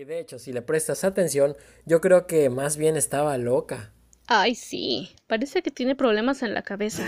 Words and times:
Y 0.00 0.04
de 0.04 0.18
hecho, 0.18 0.38
si 0.38 0.54
le 0.54 0.62
prestas 0.62 1.04
atención, 1.04 1.58
yo 1.84 2.00
creo 2.00 2.26
que 2.26 2.48
más 2.48 2.78
bien 2.78 2.96
estaba 2.96 3.36
loca. 3.36 3.92
Ay, 4.26 4.54
sí, 4.54 5.10
parece 5.26 5.60
que 5.62 5.70
tiene 5.70 5.94
problemas 5.94 6.42
en 6.42 6.54
la 6.54 6.62
cabeza. 6.62 7.04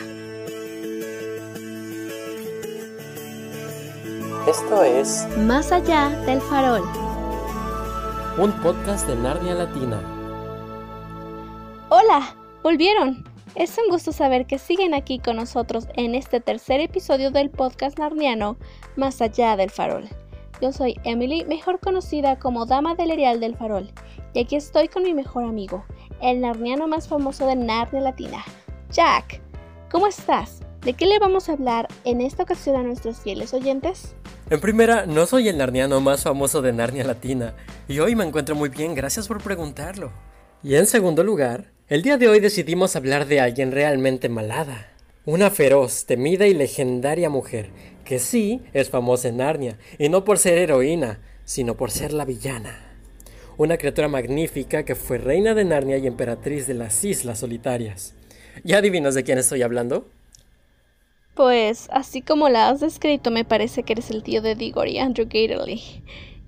Esto 4.47 4.84
es 4.84 5.26
Más 5.39 5.73
allá 5.73 6.10
del 6.26 6.42
farol. 6.42 6.83
un 8.36 8.52
podcast 8.61 9.09
de 9.09 9.16
Narnia 9.16 9.54
Latina. 9.54 9.98
Hola, 11.88 12.36
volvieron. 12.62 13.24
Es 13.54 13.79
un 13.79 13.88
gusto 13.88 14.12
saber 14.12 14.45
que 14.46 14.59
siguen 14.59 14.93
aquí 14.93 15.18
con 15.18 15.36
nosotros 15.36 15.86
en 15.96 16.14
este 16.14 16.40
tercer 16.40 16.82
episodio 16.82 17.30
del 17.30 17.48
podcast 17.48 17.98
narniano 17.98 18.59
Más 18.96 19.22
allá 19.22 19.56
del 19.56 19.70
farol. 19.70 20.11
Yo 20.63 20.71
soy 20.71 20.95
Emily, 21.03 21.45
mejor 21.45 21.81
conocida 21.81 22.39
como 22.39 22.67
Dama 22.67 22.95
del 22.95 23.11
Erial 23.11 23.41
del 23.41 23.57
Farol, 23.57 23.91
y 24.33 24.39
aquí 24.39 24.55
estoy 24.55 24.87
con 24.87 25.03
mi 25.03 25.12
mejor 25.12 25.43
amigo, 25.43 25.84
el 26.23 26.41
narniano 26.41 26.87
más 26.87 27.09
famoso 27.09 27.48
de 27.48 27.57
Narnia 27.57 28.01
Latina, 28.01 28.45
Jack. 28.93 29.41
¿Cómo 29.91 30.06
estás? 30.06 30.61
¿De 30.83 30.93
qué 30.93 31.06
le 31.06 31.19
vamos 31.19 31.48
a 31.48 31.55
hablar 31.55 31.89
en 32.05 32.20
esta 32.20 32.45
ocasión 32.45 32.77
a 32.77 32.84
nuestros 32.84 33.19
fieles 33.19 33.53
oyentes? 33.53 34.15
En 34.51 34.61
primera, 34.61 35.05
no 35.05 35.27
soy 35.27 35.48
el 35.48 35.59
narniano 35.59 36.01
más 36.01 36.23
famoso 36.23 36.62
de 36.62 36.73
Narnia 36.73 37.03
Latina, 37.03 37.56
y 37.89 37.98
hoy 37.98 38.15
me 38.15 38.25
encuentro 38.25 38.55
muy 38.55 38.69
bien, 38.69 38.95
gracias 38.95 39.27
por 39.27 39.42
preguntarlo. 39.42 40.12
Y 40.62 40.77
en 40.77 40.87
segundo 40.87 41.25
lugar, 41.25 41.73
el 41.89 42.03
día 42.03 42.19
de 42.19 42.29
hoy 42.29 42.39
decidimos 42.39 42.95
hablar 42.95 43.27
de 43.27 43.41
alguien 43.41 43.73
realmente 43.73 44.29
malada. 44.29 44.92
Una 45.25 45.51
feroz, 45.51 46.06
temida 46.06 46.47
y 46.47 46.55
legendaria 46.55 47.31
mujer, 47.31 47.70
que 48.12 48.19
sí 48.19 48.61
es 48.75 48.91
famosa 48.91 49.29
en 49.29 49.39
Narnia, 49.39 49.79
y 49.98 50.11
no 50.11 50.23
por 50.23 50.37
ser 50.37 50.59
heroína, 50.59 51.20
sino 51.47 51.79
por 51.79 51.91
ser 51.91 52.12
la 52.12 52.27
villana. 52.27 52.79
Una 53.57 53.79
criatura 53.79 54.07
magnífica 54.07 54.84
que 54.84 54.95
fue 54.95 55.16
reina 55.16 55.55
de 55.55 55.65
Narnia 55.65 55.97
y 55.97 56.07
emperatriz 56.07 56.67
de 56.67 56.75
las 56.75 57.03
Islas 57.05 57.39
Solitarias. 57.39 58.14
¿Ya 58.64 58.77
adivinas 58.77 59.14
de 59.14 59.25
quién 59.25 59.39
estoy 59.39 59.62
hablando? 59.62 60.11
Pues, 61.33 61.89
así 61.91 62.20
como 62.20 62.51
la 62.51 62.69
has 62.69 62.81
descrito, 62.81 63.31
me 63.31 63.47
parece 63.47 63.83
que 63.83 63.95
eres 63.95 64.11
el 64.11 64.23
tío 64.23 64.42
de 64.42 64.56
Diggory 64.56 64.97
y 64.97 64.98
Andrew 64.98 65.25
Gatterly. 65.25 65.81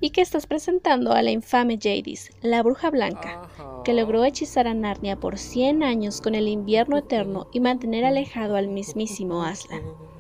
Y 0.02 0.10
que 0.10 0.20
estás 0.20 0.46
presentando 0.46 1.12
a 1.12 1.22
la 1.22 1.30
infame 1.30 1.78
Jadis, 1.80 2.30
la 2.42 2.62
bruja 2.62 2.90
blanca, 2.90 3.48
que 3.86 3.94
logró 3.94 4.22
hechizar 4.22 4.66
a 4.66 4.74
Narnia 4.74 5.16
por 5.16 5.38
100 5.38 5.82
años 5.82 6.20
con 6.20 6.34
el 6.34 6.46
invierno 6.46 6.98
eterno 6.98 7.46
y 7.54 7.60
mantener 7.60 8.04
alejado 8.04 8.56
al 8.56 8.68
mismísimo 8.68 9.42
Aslan. 9.44 10.13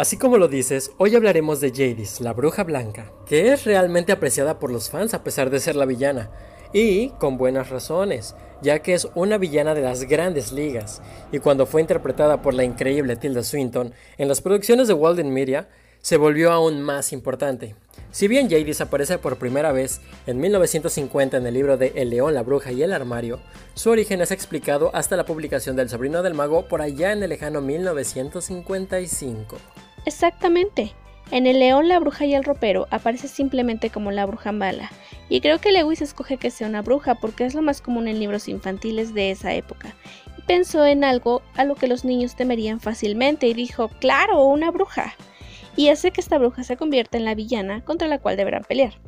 Así 0.00 0.16
como 0.16 0.38
lo 0.38 0.48
dices, 0.48 0.92
hoy 0.96 1.14
hablaremos 1.14 1.60
de 1.60 1.72
Jadis, 1.72 2.22
la 2.22 2.32
bruja 2.32 2.64
blanca, 2.64 3.12
que 3.26 3.52
es 3.52 3.66
realmente 3.66 4.12
apreciada 4.12 4.58
por 4.58 4.72
los 4.72 4.88
fans 4.88 5.12
a 5.12 5.22
pesar 5.22 5.50
de 5.50 5.60
ser 5.60 5.76
la 5.76 5.84
villana, 5.84 6.30
y 6.72 7.10
con 7.18 7.36
buenas 7.36 7.68
razones, 7.68 8.34
ya 8.62 8.78
que 8.78 8.94
es 8.94 9.08
una 9.14 9.36
villana 9.36 9.74
de 9.74 9.82
las 9.82 10.04
grandes 10.04 10.52
ligas, 10.52 11.02
y 11.32 11.38
cuando 11.38 11.66
fue 11.66 11.82
interpretada 11.82 12.40
por 12.40 12.54
la 12.54 12.64
increíble 12.64 13.16
Tilda 13.16 13.42
Swinton 13.42 13.92
en 14.16 14.28
las 14.28 14.40
producciones 14.40 14.88
de 14.88 14.94
Walden 14.94 15.34
Media, 15.34 15.68
se 16.00 16.16
volvió 16.16 16.50
aún 16.50 16.80
más 16.80 17.12
importante. 17.12 17.74
Si 18.10 18.26
bien 18.26 18.48
Jadis 18.48 18.80
aparece 18.80 19.18
por 19.18 19.36
primera 19.36 19.70
vez 19.70 20.00
en 20.26 20.40
1950 20.40 21.36
en 21.36 21.46
el 21.46 21.52
libro 21.52 21.76
de 21.76 21.92
El 21.94 22.08
león, 22.08 22.32
la 22.32 22.42
bruja 22.42 22.72
y 22.72 22.82
el 22.82 22.94
armario, 22.94 23.38
su 23.74 23.90
origen 23.90 24.22
es 24.22 24.30
explicado 24.30 24.90
hasta 24.94 25.16
la 25.16 25.26
publicación 25.26 25.76
del 25.76 25.90
sobrino 25.90 26.22
del 26.22 26.32
mago 26.32 26.66
por 26.68 26.80
allá 26.80 27.12
en 27.12 27.22
el 27.22 27.28
lejano 27.28 27.60
1955. 27.60 29.58
Exactamente. 30.06 30.94
En 31.30 31.46
El 31.46 31.60
León, 31.60 31.88
la 31.88 32.00
bruja 32.00 32.26
y 32.26 32.34
el 32.34 32.42
ropero 32.42 32.88
aparece 32.90 33.28
simplemente 33.28 33.90
como 33.90 34.10
la 34.10 34.26
bruja 34.26 34.50
mala, 34.50 34.90
y 35.28 35.40
creo 35.40 35.60
que 35.60 35.70
Lewis 35.70 36.02
escoge 36.02 36.38
que 36.38 36.50
sea 36.50 36.66
una 36.66 36.82
bruja 36.82 37.14
porque 37.14 37.44
es 37.44 37.54
lo 37.54 37.62
más 37.62 37.80
común 37.80 38.08
en 38.08 38.18
libros 38.18 38.48
infantiles 38.48 39.14
de 39.14 39.30
esa 39.30 39.54
época. 39.54 39.94
Y 40.36 40.42
pensó 40.42 40.84
en 40.84 41.04
algo 41.04 41.42
a 41.54 41.64
lo 41.64 41.76
que 41.76 41.86
los 41.86 42.04
niños 42.04 42.34
temerían 42.34 42.80
fácilmente 42.80 43.46
y 43.46 43.54
dijo, 43.54 43.88
claro, 44.00 44.44
una 44.44 44.72
bruja. 44.72 45.14
Y 45.76 45.88
hace 45.88 46.10
que 46.10 46.20
esta 46.20 46.36
bruja 46.36 46.64
se 46.64 46.76
convierta 46.76 47.16
en 47.16 47.24
la 47.24 47.36
villana 47.36 47.84
contra 47.84 48.08
la 48.08 48.18
cual 48.18 48.36
deberán 48.36 48.64
pelear. 48.64 49.00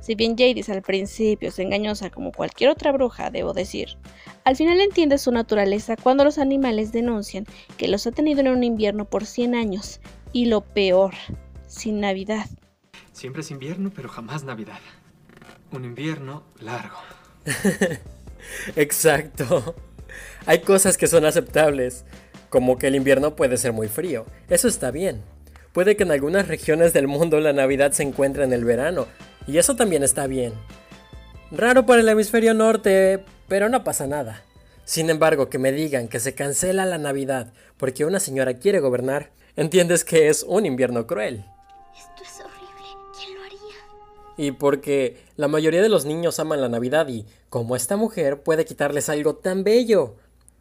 Si 0.00 0.14
bien 0.14 0.36
Jadis 0.36 0.68
al 0.68 0.82
principio 0.82 1.48
es 1.48 1.58
engañosa 1.58 2.10
como 2.10 2.32
cualquier 2.32 2.68
otra 2.68 2.92
bruja, 2.92 3.30
debo 3.30 3.54
decir, 3.54 3.96
al 4.44 4.56
final 4.56 4.80
entiende 4.80 5.16
su 5.16 5.32
naturaleza 5.32 5.96
cuando 5.96 6.24
los 6.24 6.36
animales 6.38 6.92
denuncian 6.92 7.46
que 7.78 7.88
los 7.88 8.06
ha 8.06 8.12
tenido 8.12 8.40
en 8.40 8.48
un 8.48 8.64
invierno 8.64 9.06
por 9.06 9.24
100 9.24 9.54
años, 9.54 10.00
y 10.32 10.46
lo 10.46 10.62
peor, 10.62 11.14
sin 11.66 12.00
Navidad. 12.00 12.46
Siempre 13.12 13.42
es 13.42 13.50
invierno, 13.50 13.90
pero 13.94 14.08
jamás 14.08 14.44
Navidad. 14.44 14.80
Un 15.72 15.84
invierno 15.84 16.44
largo. 16.60 16.96
Exacto. 18.76 19.74
Hay 20.46 20.60
cosas 20.60 20.96
que 20.96 21.06
son 21.06 21.24
aceptables, 21.24 22.04
como 22.48 22.78
que 22.78 22.88
el 22.88 22.96
invierno 22.96 23.36
puede 23.36 23.56
ser 23.56 23.72
muy 23.72 23.88
frío. 23.88 24.26
Eso 24.48 24.68
está 24.68 24.90
bien. 24.90 25.22
Puede 25.72 25.96
que 25.96 26.02
en 26.02 26.10
algunas 26.10 26.48
regiones 26.48 26.92
del 26.92 27.06
mundo 27.06 27.40
la 27.40 27.52
Navidad 27.52 27.92
se 27.92 28.02
encuentre 28.02 28.44
en 28.44 28.52
el 28.52 28.64
verano, 28.64 29.06
y 29.46 29.58
eso 29.58 29.76
también 29.76 30.02
está 30.02 30.26
bien. 30.26 30.52
Raro 31.52 31.86
para 31.86 32.00
el 32.00 32.08
hemisferio 32.08 32.54
norte, 32.54 33.24
pero 33.48 33.68
no 33.68 33.84
pasa 33.84 34.06
nada. 34.06 34.42
Sin 34.84 35.10
embargo, 35.10 35.48
que 35.48 35.58
me 35.58 35.70
digan 35.70 36.08
que 36.08 36.18
se 36.18 36.34
cancela 36.34 36.84
la 36.86 36.98
Navidad 36.98 37.52
porque 37.76 38.04
una 38.04 38.20
señora 38.20 38.54
quiere 38.54 38.80
gobernar, 38.80 39.30
entiendes 39.60 40.04
que 40.04 40.28
es 40.28 40.42
un 40.42 40.64
invierno 40.64 41.06
cruel. 41.06 41.44
Esto 41.94 42.22
es 42.22 42.40
horrible. 42.40 42.88
¿Quién 43.14 43.34
lo 43.34 43.44
haría? 43.44 43.76
Y 44.38 44.52
porque 44.52 45.18
la 45.36 45.48
mayoría 45.48 45.82
de 45.82 45.90
los 45.90 46.06
niños 46.06 46.40
aman 46.40 46.62
la 46.62 46.70
Navidad 46.70 47.06
y, 47.08 47.26
como 47.50 47.76
esta 47.76 47.96
mujer, 47.96 48.42
puede 48.42 48.64
quitarles 48.64 49.10
algo 49.10 49.36
tan 49.36 49.62
bello. 49.62 50.16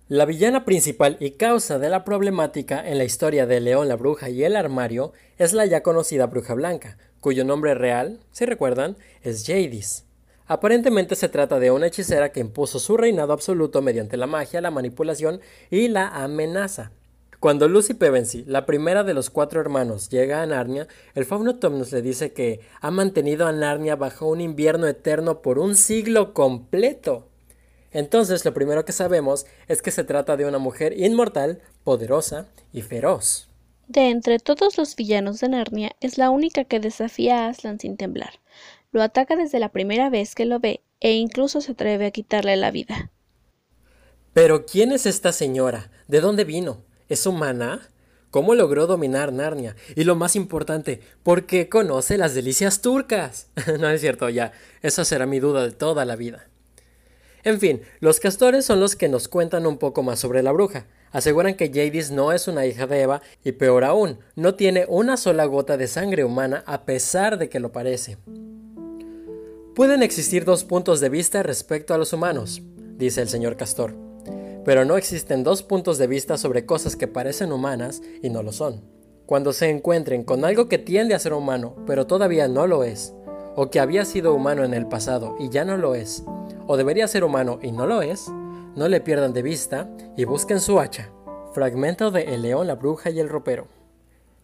La 0.10 0.26
villana 0.26 0.66
principal 0.66 1.16
y 1.22 1.32
causa 1.32 1.80
de 1.80 1.88
la 1.88 2.04
problemática 2.04 2.86
en 2.86 2.98
la 2.98 3.06
historia 3.06 3.46
de 3.46 3.62
León 3.62 3.88
la 3.88 3.96
Bruja 3.96 4.30
y 4.30 4.44
el 4.44 4.58
Armario 4.58 5.14
es 5.38 5.54
la 5.54 5.66
ya 5.66 5.82
conocida 5.82 6.26
Bruja 6.26 6.54
Blanca, 6.54 6.98
cuyo 7.22 7.46
nombre 7.46 7.76
real, 7.76 8.20
si 8.32 8.46
recuerdan, 8.46 8.98
es 9.22 9.46
Jadis. 9.48 10.04
Aparentemente 10.46 11.16
se 11.16 11.30
trata 11.30 11.58
de 11.60 11.72
una 11.72 11.88
hechicera 11.88 12.34
que 12.34 12.42
impuso 12.42 12.80
su 12.80 12.98
reinado 12.98 13.32
absoluto 13.32 13.82
mediante 13.82 14.18
la 14.18 14.28
magia, 14.28 14.60
la 14.60 14.72
manipulación 14.72 15.40
y 15.70 15.88
la 15.88 16.08
amenaza. 16.10 16.92
Cuando 17.40 17.70
Lucy 17.70 17.94
Pevensey, 17.94 18.44
la 18.46 18.66
primera 18.66 19.06
de 19.06 19.14
los 19.14 19.30
cuatro 19.30 19.62
hermanos, 19.62 20.10
llega 20.10 20.42
a 20.42 20.46
Narnia, 20.46 20.90
el 21.16 21.24
fauno 21.24 21.56
Tomnos 21.56 21.94
le 21.94 22.02
dice 22.02 22.34
que 22.34 22.60
ha 22.82 22.92
mantenido 22.92 23.48
a 23.48 23.54
Narnia 23.54 23.96
bajo 23.96 24.28
un 24.28 24.42
invierno 24.42 24.88
eterno 24.88 25.42
por 25.42 25.58
un 25.58 25.78
siglo 25.78 26.34
completo. 26.34 27.30
Entonces 27.92 28.44
lo 28.44 28.54
primero 28.54 28.84
que 28.84 28.92
sabemos 28.92 29.46
es 29.70 29.82
que 29.82 29.92
se 29.92 30.04
trata 30.04 30.36
de 30.36 30.46
una 30.46 30.58
mujer 30.58 31.00
inmortal, 31.00 31.62
poderosa 31.86 32.48
y 32.74 32.82
feroz. 32.82 33.48
De 33.88 34.10
entre 34.10 34.40
todos 34.40 34.78
los 34.78 34.98
villanos 34.98 35.40
de 35.40 35.48
Narnia, 35.48 35.96
es 36.02 36.18
la 36.18 36.32
única 36.32 36.66
que 36.66 36.82
desafía 36.82 37.46
a 37.46 37.50
Aslan 37.50 37.80
sin 37.80 37.96
temblar. 37.96 38.34
Lo 38.92 39.02
ataca 39.02 39.38
desde 39.38 39.60
la 39.60 39.70
primera 39.70 40.10
vez 40.10 40.36
que 40.36 40.46
lo 40.46 40.60
ve 40.60 40.82
e 41.00 41.14
incluso 41.14 41.62
se 41.62 41.72
atreve 41.72 42.06
a 42.06 42.12
quitarle 42.12 42.58
la 42.58 42.70
vida. 42.70 43.12
Pero 44.34 44.66
¿quién 44.66 44.92
es 44.92 45.06
esta 45.06 45.32
señora? 45.32 45.90
¿De 46.08 46.20
dónde 46.20 46.44
vino? 46.44 46.89
¿Es 47.10 47.26
humana? 47.26 47.90
¿Cómo 48.30 48.54
logró 48.54 48.86
dominar 48.86 49.34
Narnia? 49.34 49.76
Y 49.96 50.04
lo 50.04 50.16
más 50.16 50.36
importante, 50.36 51.02
¿por 51.24 51.48
qué 51.48 51.68
conoce 51.68 52.20
las 52.20 52.36
delicias 52.36 52.82
turcas? 52.82 53.48
no 53.80 53.90
es 53.90 54.02
cierto, 54.02 54.30
ya, 54.30 54.52
esa 54.84 55.04
será 55.04 55.26
mi 55.26 55.40
duda 55.40 55.64
de 55.64 55.72
toda 55.72 56.06
la 56.06 56.16
vida. 56.16 56.48
En 57.44 57.60
fin, 57.60 57.82
los 58.00 58.20
castores 58.20 58.66
son 58.66 58.80
los 58.80 58.96
que 58.96 59.10
nos 59.10 59.28
cuentan 59.28 59.66
un 59.66 59.80
poco 59.80 60.04
más 60.04 60.20
sobre 60.20 60.44
la 60.44 60.52
bruja. 60.52 60.86
Aseguran 61.12 61.56
que 61.56 61.70
Jadis 61.70 62.12
no 62.12 62.32
es 62.32 62.48
una 62.48 62.68
hija 62.68 62.86
de 62.86 63.02
Eva 63.02 63.24
y 63.44 63.54
peor 63.54 63.84
aún, 63.84 64.20
no 64.36 64.54
tiene 64.54 64.86
una 64.88 65.18
sola 65.18 65.46
gota 65.46 65.78
de 65.78 65.88
sangre 65.88 66.24
humana 66.24 66.64
a 66.68 66.86
pesar 66.86 67.40
de 67.40 67.50
que 67.50 67.60
lo 67.60 67.72
parece. 67.72 68.18
Pueden 69.74 70.04
existir 70.04 70.46
dos 70.46 70.64
puntos 70.64 71.00
de 71.00 71.10
vista 71.10 71.42
respecto 71.42 71.96
a 71.96 71.98
los 71.98 72.14
humanos, 72.14 72.62
dice 72.98 73.22
el 73.22 73.30
señor 73.30 73.58
Castor, 73.58 73.96
pero 74.70 74.86
no 74.86 74.98
existen 74.98 75.44
dos 75.44 75.64
puntos 75.64 75.98
de 75.98 76.06
vista 76.06 76.38
sobre 76.38 76.68
cosas 76.68 76.96
que 76.96 77.08
parecen 77.08 77.52
humanas 77.52 78.04
y 78.22 78.30
no 78.30 78.44
lo 78.44 78.52
son. 78.52 78.84
Cuando 79.26 79.52
se 79.52 79.68
encuentren 79.68 80.24
con 80.24 80.46
algo 80.46 80.70
que 80.70 80.78
tiende 80.78 81.16
a 81.16 81.20
ser 81.20 81.34
humano, 81.34 81.76
pero 81.88 82.06
todavía 82.06 82.48
no 82.48 82.68
lo 82.68 82.84
es, 82.84 83.16
o 83.56 83.72
que 83.72 83.80
había 83.80 84.06
sido 84.06 84.32
humano 84.32 84.64
en 84.64 84.76
el 84.76 84.86
pasado 84.86 85.36
y 85.40 85.50
ya 85.50 85.66
no 85.66 85.76
lo 85.76 85.96
es, 85.96 86.24
o 86.68 86.78
debería 86.78 87.08
ser 87.08 87.24
humano 87.24 87.58
y 87.64 87.72
no 87.72 87.88
lo 87.88 88.04
es, 88.04 88.30
no 88.76 88.88
le 88.88 89.02
pierdan 89.02 89.34
de 89.34 89.42
vista 89.42 89.90
y 90.16 90.26
busquen 90.26 90.60
su 90.60 90.80
hacha. 90.80 91.12
Fragmento 91.52 92.12
de 92.12 92.36
El 92.36 92.44
león, 92.44 92.68
la 92.68 92.76
bruja 92.76 93.10
y 93.10 93.20
el 93.20 93.28
ropero. 93.28 93.66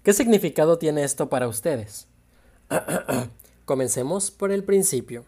¿Qué 0.02 0.12
significado 0.12 0.80
tiene 0.80 1.04
esto 1.04 1.30
para 1.30 1.48
ustedes? 1.48 2.08
Comencemos 3.66 4.32
por 4.32 4.52
el 4.52 4.64
principio. 4.64 5.24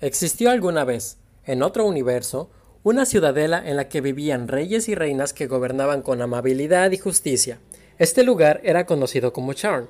Existió 0.00 0.50
alguna 0.50 0.82
vez, 0.82 1.18
en 1.44 1.62
otro 1.62 1.86
universo, 1.86 2.50
una 2.84 3.06
ciudadela 3.06 3.62
en 3.64 3.76
la 3.76 3.88
que 3.88 4.00
vivían 4.00 4.48
reyes 4.48 4.88
y 4.88 4.96
reinas 4.96 5.32
que 5.32 5.46
gobernaban 5.46 6.02
con 6.02 6.20
amabilidad 6.20 6.90
y 6.90 6.98
justicia. 6.98 7.60
Este 7.98 8.24
lugar 8.24 8.60
era 8.64 8.86
conocido 8.86 9.32
como 9.32 9.52
Charn. 9.52 9.88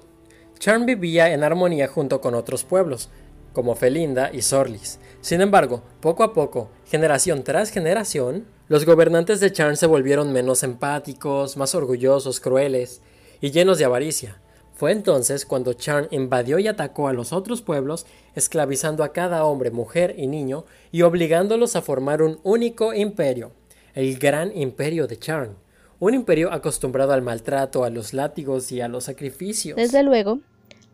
Charn 0.58 0.84
vivía 0.84 1.32
en 1.32 1.42
armonía 1.42 1.88
junto 1.88 2.20
con 2.20 2.34
otros 2.34 2.64
pueblos, 2.64 3.08
como 3.54 3.74
Felinda 3.74 4.30
y 4.32 4.42
Sorlis, 4.42 4.98
Sin 5.20 5.40
embargo, 5.40 5.82
poco 6.00 6.22
a 6.22 6.32
poco, 6.32 6.70
generación 6.86 7.44
tras 7.44 7.70
generación, 7.70 8.46
los 8.68 8.84
gobernantes 8.84 9.40
de 9.40 9.52
Charn 9.52 9.76
se 9.76 9.86
volvieron 9.86 10.32
menos 10.32 10.62
empáticos, 10.62 11.56
más 11.56 11.74
orgullosos, 11.74 12.40
crueles 12.40 13.00
y 13.40 13.50
llenos 13.50 13.78
de 13.78 13.84
avaricia. 13.86 14.40
Fue 14.82 14.90
entonces 14.90 15.46
cuando 15.46 15.74
Charn 15.74 16.08
invadió 16.10 16.58
y 16.58 16.66
atacó 16.66 17.06
a 17.06 17.12
los 17.12 17.32
otros 17.32 17.62
pueblos, 17.62 18.04
esclavizando 18.34 19.04
a 19.04 19.12
cada 19.12 19.44
hombre, 19.44 19.70
mujer 19.70 20.16
y 20.18 20.26
niño 20.26 20.64
y 20.90 21.02
obligándolos 21.02 21.76
a 21.76 21.82
formar 21.82 22.20
un 22.20 22.40
único 22.42 22.92
imperio, 22.92 23.52
el 23.94 24.18
gran 24.18 24.50
imperio 24.56 25.06
de 25.06 25.20
Charn, 25.20 25.54
un 26.00 26.14
imperio 26.14 26.52
acostumbrado 26.52 27.12
al 27.12 27.22
maltrato, 27.22 27.84
a 27.84 27.90
los 27.90 28.12
látigos 28.12 28.72
y 28.72 28.80
a 28.80 28.88
los 28.88 29.04
sacrificios. 29.04 29.76
Desde 29.76 30.02
luego, 30.02 30.40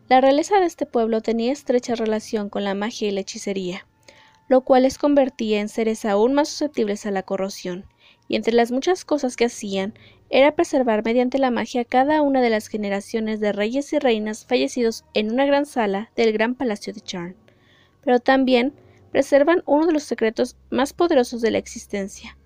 la 0.07 0.21
realeza 0.21 0.59
de 0.59 0.67
este 0.67 0.85
pueblo 0.85 1.21
tenía 1.21 1.51
estrecha 1.51 1.95
relación 1.95 2.49
con 2.49 2.63
la 2.63 2.75
magia 2.75 3.07
y 3.07 3.11
la 3.11 3.21
hechicería 3.21 3.87
lo 4.49 4.61
cual 4.61 4.83
les 4.83 4.97
convertía 4.97 5.61
en 5.61 5.69
seres 5.69 6.03
aún 6.05 6.33
más 6.33 6.49
susceptibles 6.49 7.05
a 7.05 7.11
la 7.11 7.21
corrosión, 7.21 7.85
y 8.29 8.35
entre 8.35 8.53
las 8.53 8.71
muchas 8.71 9.03
cosas 9.03 9.35
que 9.35 9.45
hacían 9.45 9.93
era 10.29 10.55
preservar 10.55 11.03
mediante 11.03 11.39
la 11.39 11.51
magia 11.51 11.83
cada 11.83 12.21
una 12.21 12.41
de 12.41 12.51
las 12.51 12.67
generaciones 12.67 13.39
de 13.39 13.51
reyes 13.51 13.91
y 13.91 13.99
reinas 13.99 14.45
fallecidos 14.45 15.03
en 15.13 15.33
una 15.33 15.45
gran 15.45 15.65
sala 15.65 16.11
del 16.15 16.31
gran 16.31 16.55
palacio 16.55 16.93
de 16.93 17.01
Charn. 17.01 17.35
Pero 18.03 18.19
también 18.19 18.73
preservan 19.11 19.63
uno 19.65 19.87
de 19.87 19.93
los 19.93 20.03
secretos 20.03 20.55
más 20.69 20.93
poderosos 20.93 21.41
de 21.41 21.49
la 21.49 21.57
existencia, 21.57 22.37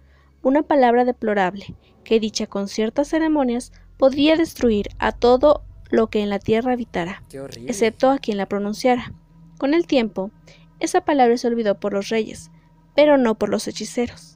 una 0.41 0.63
palabra 0.63 1.03
deplorable, 1.03 1.75
que 2.05 2.21
dicha 2.21 2.47
con 2.47 2.69
ciertas 2.69 3.09
ceremonias 3.09 3.73
podría 3.97 4.37
destruir 4.37 4.87
a 4.99 5.11
todo 5.11 5.63
lo 5.89 6.07
que 6.07 6.21
en 6.21 6.29
la 6.29 6.39
tierra 6.39 6.73
habitara, 6.73 7.23
excepto 7.67 8.09
a 8.09 8.17
quien 8.17 8.37
la 8.37 8.47
pronunciara. 8.47 9.13
Con 9.57 9.73
el 9.73 9.85
tiempo, 9.85 10.31
esa 10.79 11.01
palabra 11.01 11.37
se 11.37 11.47
olvidó 11.47 11.79
por 11.79 11.93
los 11.93 12.09
reyes, 12.09 12.49
pero 12.95 13.17
no 13.17 13.35
por 13.35 13.49
los 13.49 13.67
hechiceros. 13.67 14.32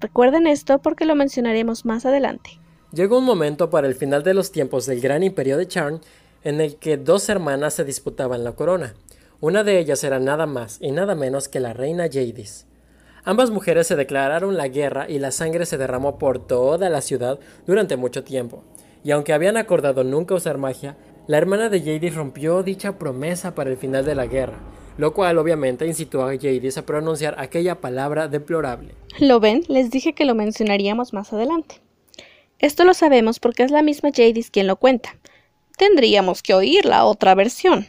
Recuerden 0.00 0.46
esto 0.46 0.78
porque 0.78 1.04
lo 1.04 1.14
mencionaremos 1.14 1.84
más 1.84 2.06
adelante. 2.06 2.58
Llegó 2.92 3.18
un 3.18 3.24
momento 3.24 3.70
para 3.70 3.86
el 3.86 3.94
final 3.94 4.22
de 4.22 4.34
los 4.34 4.50
tiempos 4.50 4.86
del 4.86 5.00
gran 5.00 5.22
imperio 5.22 5.56
de 5.56 5.68
Charn 5.68 6.00
en 6.42 6.60
el 6.60 6.76
que 6.76 6.96
dos 6.96 7.28
hermanas 7.28 7.74
se 7.74 7.84
disputaban 7.84 8.42
la 8.42 8.52
corona. 8.52 8.94
Una 9.40 9.62
de 9.62 9.78
ellas 9.78 10.02
era 10.02 10.18
nada 10.18 10.46
más 10.46 10.78
y 10.80 10.90
nada 10.90 11.14
menos 11.14 11.48
que 11.48 11.60
la 11.60 11.72
reina 11.72 12.08
Jadis. 12.10 12.66
Ambas 13.24 13.50
mujeres 13.50 13.86
se 13.86 13.96
declararon 13.96 14.56
la 14.56 14.68
guerra 14.68 15.06
y 15.08 15.18
la 15.18 15.30
sangre 15.30 15.66
se 15.66 15.76
derramó 15.76 16.18
por 16.18 16.46
toda 16.46 16.88
la 16.88 17.02
ciudad 17.02 17.38
durante 17.66 17.96
mucho 17.96 18.24
tiempo. 18.24 18.64
Y 19.04 19.10
aunque 19.10 19.32
habían 19.32 19.56
acordado 19.56 20.04
nunca 20.04 20.34
usar 20.34 20.58
magia, 20.58 20.96
la 21.26 21.38
hermana 21.38 21.68
de 21.68 21.80
Jadis 21.80 22.14
rompió 22.14 22.62
dicha 22.62 22.98
promesa 22.98 23.54
para 23.54 23.70
el 23.70 23.76
final 23.76 24.04
de 24.04 24.14
la 24.14 24.26
guerra, 24.26 24.58
lo 25.00 25.14
cual 25.14 25.38
obviamente 25.38 25.86
incitó 25.86 26.24
a 26.24 26.36
Jadis 26.36 26.76
a 26.76 26.84
pronunciar 26.84 27.34
aquella 27.38 27.80
palabra 27.80 28.28
deplorable. 28.28 28.94
¿Lo 29.18 29.40
ven? 29.40 29.64
Les 29.66 29.90
dije 29.90 30.12
que 30.12 30.26
lo 30.26 30.34
mencionaríamos 30.34 31.14
más 31.14 31.32
adelante. 31.32 31.80
Esto 32.58 32.84
lo 32.84 32.92
sabemos 32.92 33.40
porque 33.40 33.62
es 33.62 33.70
la 33.70 33.82
misma 33.82 34.10
Jadis 34.14 34.50
quien 34.50 34.66
lo 34.66 34.76
cuenta. 34.76 35.16
Tendríamos 35.78 36.42
que 36.42 36.52
oír 36.52 36.84
la 36.84 37.06
otra 37.06 37.34
versión. 37.34 37.86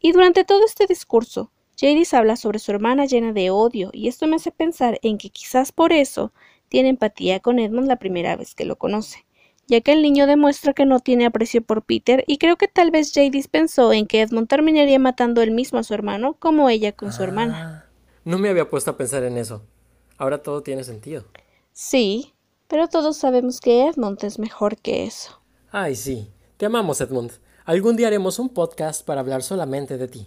Y 0.00 0.12
durante 0.12 0.44
todo 0.44 0.66
este 0.66 0.86
discurso, 0.86 1.50
Jadis 1.80 2.12
habla 2.12 2.36
sobre 2.36 2.58
su 2.58 2.72
hermana 2.72 3.06
llena 3.06 3.32
de 3.32 3.48
odio, 3.48 3.88
y 3.94 4.08
esto 4.08 4.26
me 4.26 4.36
hace 4.36 4.52
pensar 4.52 4.98
en 5.02 5.16
que 5.16 5.30
quizás 5.30 5.72
por 5.72 5.94
eso 5.94 6.34
tiene 6.68 6.90
empatía 6.90 7.40
con 7.40 7.58
Edmund 7.58 7.88
la 7.88 7.96
primera 7.96 8.36
vez 8.36 8.54
que 8.54 8.66
lo 8.66 8.76
conoce 8.76 9.24
ya 9.68 9.80
que 9.80 9.92
el 9.92 10.02
niño 10.02 10.26
demuestra 10.26 10.72
que 10.72 10.86
no 10.86 10.98
tiene 10.98 11.26
aprecio 11.26 11.62
por 11.62 11.82
Peter 11.82 12.24
y 12.26 12.38
creo 12.38 12.56
que 12.56 12.66
tal 12.66 12.90
vez 12.90 13.12
Jadis 13.14 13.48
pensó 13.48 13.92
en 13.92 14.06
que 14.06 14.22
Edmund 14.22 14.48
terminaría 14.48 14.98
matando 14.98 15.42
él 15.42 15.50
mismo 15.52 15.78
a 15.78 15.84
su 15.84 15.94
hermano 15.94 16.34
como 16.38 16.68
ella 16.68 16.92
con 16.92 17.12
su 17.12 17.22
hermana. 17.22 17.84
Ah, 17.86 17.90
no 18.24 18.38
me 18.38 18.48
había 18.48 18.68
puesto 18.68 18.90
a 18.90 18.96
pensar 18.96 19.22
en 19.24 19.36
eso. 19.36 19.62
Ahora 20.16 20.42
todo 20.42 20.62
tiene 20.62 20.82
sentido. 20.84 21.24
Sí, 21.72 22.34
pero 22.66 22.88
todos 22.88 23.16
sabemos 23.16 23.60
que 23.60 23.86
Edmund 23.86 24.24
es 24.24 24.38
mejor 24.38 24.76
que 24.78 25.04
eso. 25.04 25.40
Ay, 25.70 25.94
sí. 25.94 26.30
Te 26.56 26.66
amamos, 26.66 27.00
Edmund. 27.00 27.32
Algún 27.64 27.96
día 27.96 28.08
haremos 28.08 28.38
un 28.38 28.48
podcast 28.48 29.04
para 29.04 29.20
hablar 29.20 29.42
solamente 29.42 29.96
de 29.96 30.08
ti. 30.08 30.26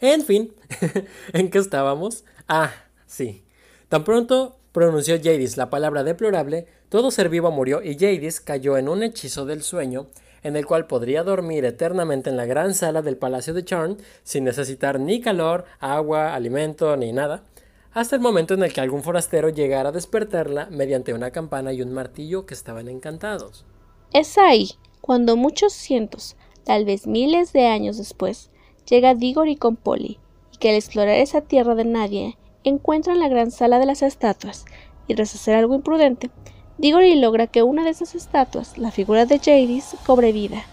En 0.00 0.22
fin, 0.22 0.54
¿en 1.32 1.50
qué 1.50 1.58
estábamos? 1.58 2.24
Ah, 2.46 2.72
sí. 3.06 3.44
Tan 3.88 4.04
pronto 4.04 4.57
pronunció 4.78 5.16
Jadis 5.16 5.56
la 5.56 5.70
palabra 5.70 6.04
deplorable, 6.04 6.68
todo 6.88 7.10
ser 7.10 7.28
vivo 7.30 7.50
murió 7.50 7.82
y 7.82 7.98
Jadis 7.98 8.40
cayó 8.40 8.76
en 8.76 8.88
un 8.88 9.02
hechizo 9.02 9.44
del 9.44 9.64
sueño 9.64 10.06
en 10.44 10.54
el 10.54 10.66
cual 10.66 10.86
podría 10.86 11.24
dormir 11.24 11.64
eternamente 11.64 12.30
en 12.30 12.36
la 12.36 12.46
gran 12.46 12.74
sala 12.74 13.02
del 13.02 13.16
palacio 13.16 13.54
de 13.54 13.64
Charn 13.64 13.96
sin 14.22 14.44
necesitar 14.44 15.00
ni 15.00 15.20
calor, 15.20 15.64
agua, 15.80 16.32
alimento 16.32 16.96
ni 16.96 17.12
nada, 17.12 17.42
hasta 17.92 18.14
el 18.14 18.22
momento 18.22 18.54
en 18.54 18.62
el 18.62 18.72
que 18.72 18.80
algún 18.80 19.02
forastero 19.02 19.48
llegara 19.48 19.88
a 19.88 19.92
despertarla 19.92 20.68
mediante 20.70 21.12
una 21.12 21.32
campana 21.32 21.72
y 21.72 21.82
un 21.82 21.92
martillo 21.92 22.46
que 22.46 22.54
estaban 22.54 22.86
encantados. 22.86 23.64
Es 24.12 24.38
ahí 24.38 24.70
cuando 25.00 25.34
muchos 25.34 25.72
cientos, 25.72 26.36
tal 26.62 26.84
vez 26.84 27.08
miles 27.08 27.52
de 27.52 27.66
años 27.66 27.98
después, 27.98 28.50
llega 28.88 29.16
Diggory 29.16 29.56
con 29.56 29.74
Polly, 29.74 30.20
y 30.52 30.58
que 30.58 30.68
al 30.70 30.76
explorar 30.76 31.16
esa 31.16 31.40
tierra 31.40 31.74
de 31.74 31.84
nadie 31.84 32.38
encuentran 32.64 33.18
la 33.18 33.28
gran 33.28 33.50
sala 33.50 33.78
de 33.78 33.86
las 33.86 34.02
estatuas, 34.02 34.64
y 35.06 35.14
tras 35.14 35.34
hacer 35.34 35.54
algo 35.54 35.74
imprudente, 35.74 36.30
Diggory 36.78 37.16
logra 37.16 37.48
que 37.48 37.62
una 37.62 37.82
de 37.82 37.90
esas 37.90 38.14
estatuas, 38.14 38.78
la 38.78 38.92
figura 38.92 39.26
de 39.26 39.38
Jadis, 39.38 39.96
cobre 40.06 40.32
vida, 40.32 40.64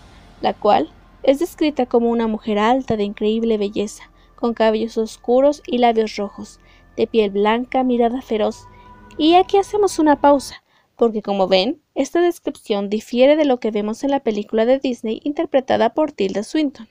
la 0.42 0.54
cual 0.54 0.92
es 1.24 1.40
descrita 1.40 1.88
como 1.88 2.12
una 2.12 2.28
mujer 2.28 2.60
alta 2.60 2.96
de 2.96 3.04
increíble 3.04 3.58
belleza, 3.58 4.12
con 4.36 4.54
cabellos 4.54 4.98
oscuros 5.00 5.64
y 5.66 5.80
labios 5.80 6.16
rojos, 6.18 6.60
de 6.96 7.08
piel 7.08 7.32
blanca, 7.32 7.84
mirada 7.84 8.22
feroz. 8.22 8.68
Y 9.18 9.34
aquí 9.34 9.58
hacemos 9.58 9.98
una 9.98 10.22
pausa, 10.22 10.64
porque 10.96 11.22
como 11.22 11.48
ven, 11.48 11.82
esta 11.96 12.22
descripción 12.22 12.90
difiere 12.90 13.36
de 13.36 13.46
lo 13.46 13.60
que 13.60 13.72
vemos 13.72 14.04
en 14.04 14.12
la 14.12 14.20
película 14.20 14.66
de 14.66 14.78
Disney 14.78 15.22
interpretada 15.24 15.94
por 15.94 16.12
Tilda 16.12 16.44
Swinton. 16.44 16.88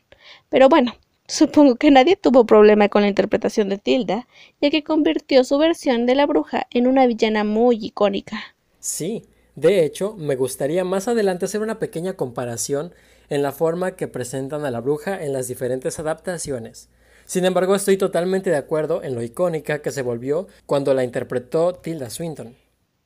Pero 0.48 0.68
bueno, 0.68 0.94
Supongo 1.26 1.76
que 1.76 1.90
nadie 1.90 2.16
tuvo 2.16 2.44
problema 2.44 2.90
con 2.90 3.02
la 3.02 3.08
interpretación 3.08 3.70
de 3.70 3.78
Tilda, 3.78 4.28
ya 4.60 4.70
que 4.70 4.84
convirtió 4.84 5.42
su 5.44 5.56
versión 5.56 6.04
de 6.04 6.14
la 6.14 6.26
bruja 6.26 6.66
en 6.70 6.86
una 6.86 7.06
villana 7.06 7.44
muy 7.44 7.78
icónica. 7.80 8.54
Sí, 8.78 9.24
de 9.54 9.84
hecho, 9.84 10.14
me 10.18 10.36
gustaría 10.36 10.84
más 10.84 11.08
adelante 11.08 11.46
hacer 11.46 11.62
una 11.62 11.78
pequeña 11.78 12.14
comparación 12.14 12.92
en 13.30 13.42
la 13.42 13.52
forma 13.52 13.96
que 13.96 14.06
presentan 14.06 14.66
a 14.66 14.70
la 14.70 14.80
bruja 14.80 15.24
en 15.24 15.32
las 15.32 15.48
diferentes 15.48 15.98
adaptaciones. 15.98 16.90
Sin 17.24 17.46
embargo, 17.46 17.74
estoy 17.74 17.96
totalmente 17.96 18.50
de 18.50 18.56
acuerdo 18.56 19.02
en 19.02 19.14
lo 19.14 19.22
icónica 19.22 19.80
que 19.80 19.92
se 19.92 20.02
volvió 20.02 20.46
cuando 20.66 20.92
la 20.92 21.04
interpretó 21.04 21.72
Tilda 21.72 22.10
Swinton. 22.10 22.54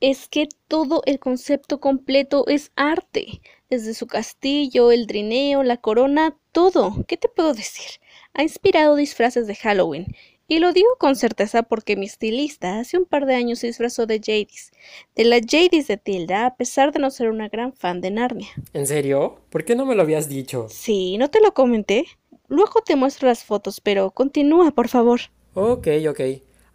Es 0.01 0.27
que 0.27 0.47
todo 0.67 1.03
el 1.05 1.19
concepto 1.19 1.79
completo 1.79 2.45
es 2.47 2.71
arte, 2.75 3.41
desde 3.69 3.93
su 3.93 4.07
castillo, 4.07 4.91
el 4.91 5.07
trineo, 5.07 5.63
la 5.63 5.77
corona, 5.77 6.37
todo. 6.51 7.05
¿Qué 7.07 7.17
te 7.17 7.29
puedo 7.29 7.53
decir? 7.53 7.99
Ha 8.39 8.43
inspirado 8.43 8.95
disfraces 8.95 9.47
de 9.47 9.55
Halloween, 9.55 10.15
y 10.47 10.59
lo 10.59 10.71
digo 10.71 10.87
con 10.97 11.17
certeza 11.17 11.61
porque 11.61 11.97
mi 11.97 12.05
estilista 12.05 12.79
hace 12.79 12.97
un 12.97 13.03
par 13.03 13.25
de 13.25 13.35
años 13.35 13.59
se 13.59 13.67
disfrazó 13.67 14.05
de 14.05 14.21
Jadis, 14.23 14.71
de 15.13 15.25
la 15.25 15.41
Jadis 15.45 15.87
de 15.87 15.97
Tilda, 15.97 16.45
a 16.45 16.55
pesar 16.55 16.93
de 16.93 16.99
no 16.99 17.11
ser 17.11 17.31
una 17.31 17.49
gran 17.49 17.73
fan 17.73 17.99
de 17.99 18.11
Narnia. 18.11 18.47
¿En 18.71 18.87
serio? 18.87 19.41
¿Por 19.49 19.65
qué 19.65 19.75
no 19.75 19.85
me 19.85 19.93
lo 19.93 20.03
habías 20.03 20.29
dicho? 20.29 20.67
Sí, 20.69 21.17
¿no 21.17 21.29
te 21.29 21.41
lo 21.41 21.53
comenté? 21.53 22.05
Luego 22.47 22.81
te 22.85 22.95
muestro 22.95 23.27
las 23.27 23.43
fotos, 23.43 23.81
pero 23.81 24.11
continúa, 24.11 24.71
por 24.71 24.87
favor. 24.87 25.19
Ok, 25.53 25.89
ok. 26.09 26.21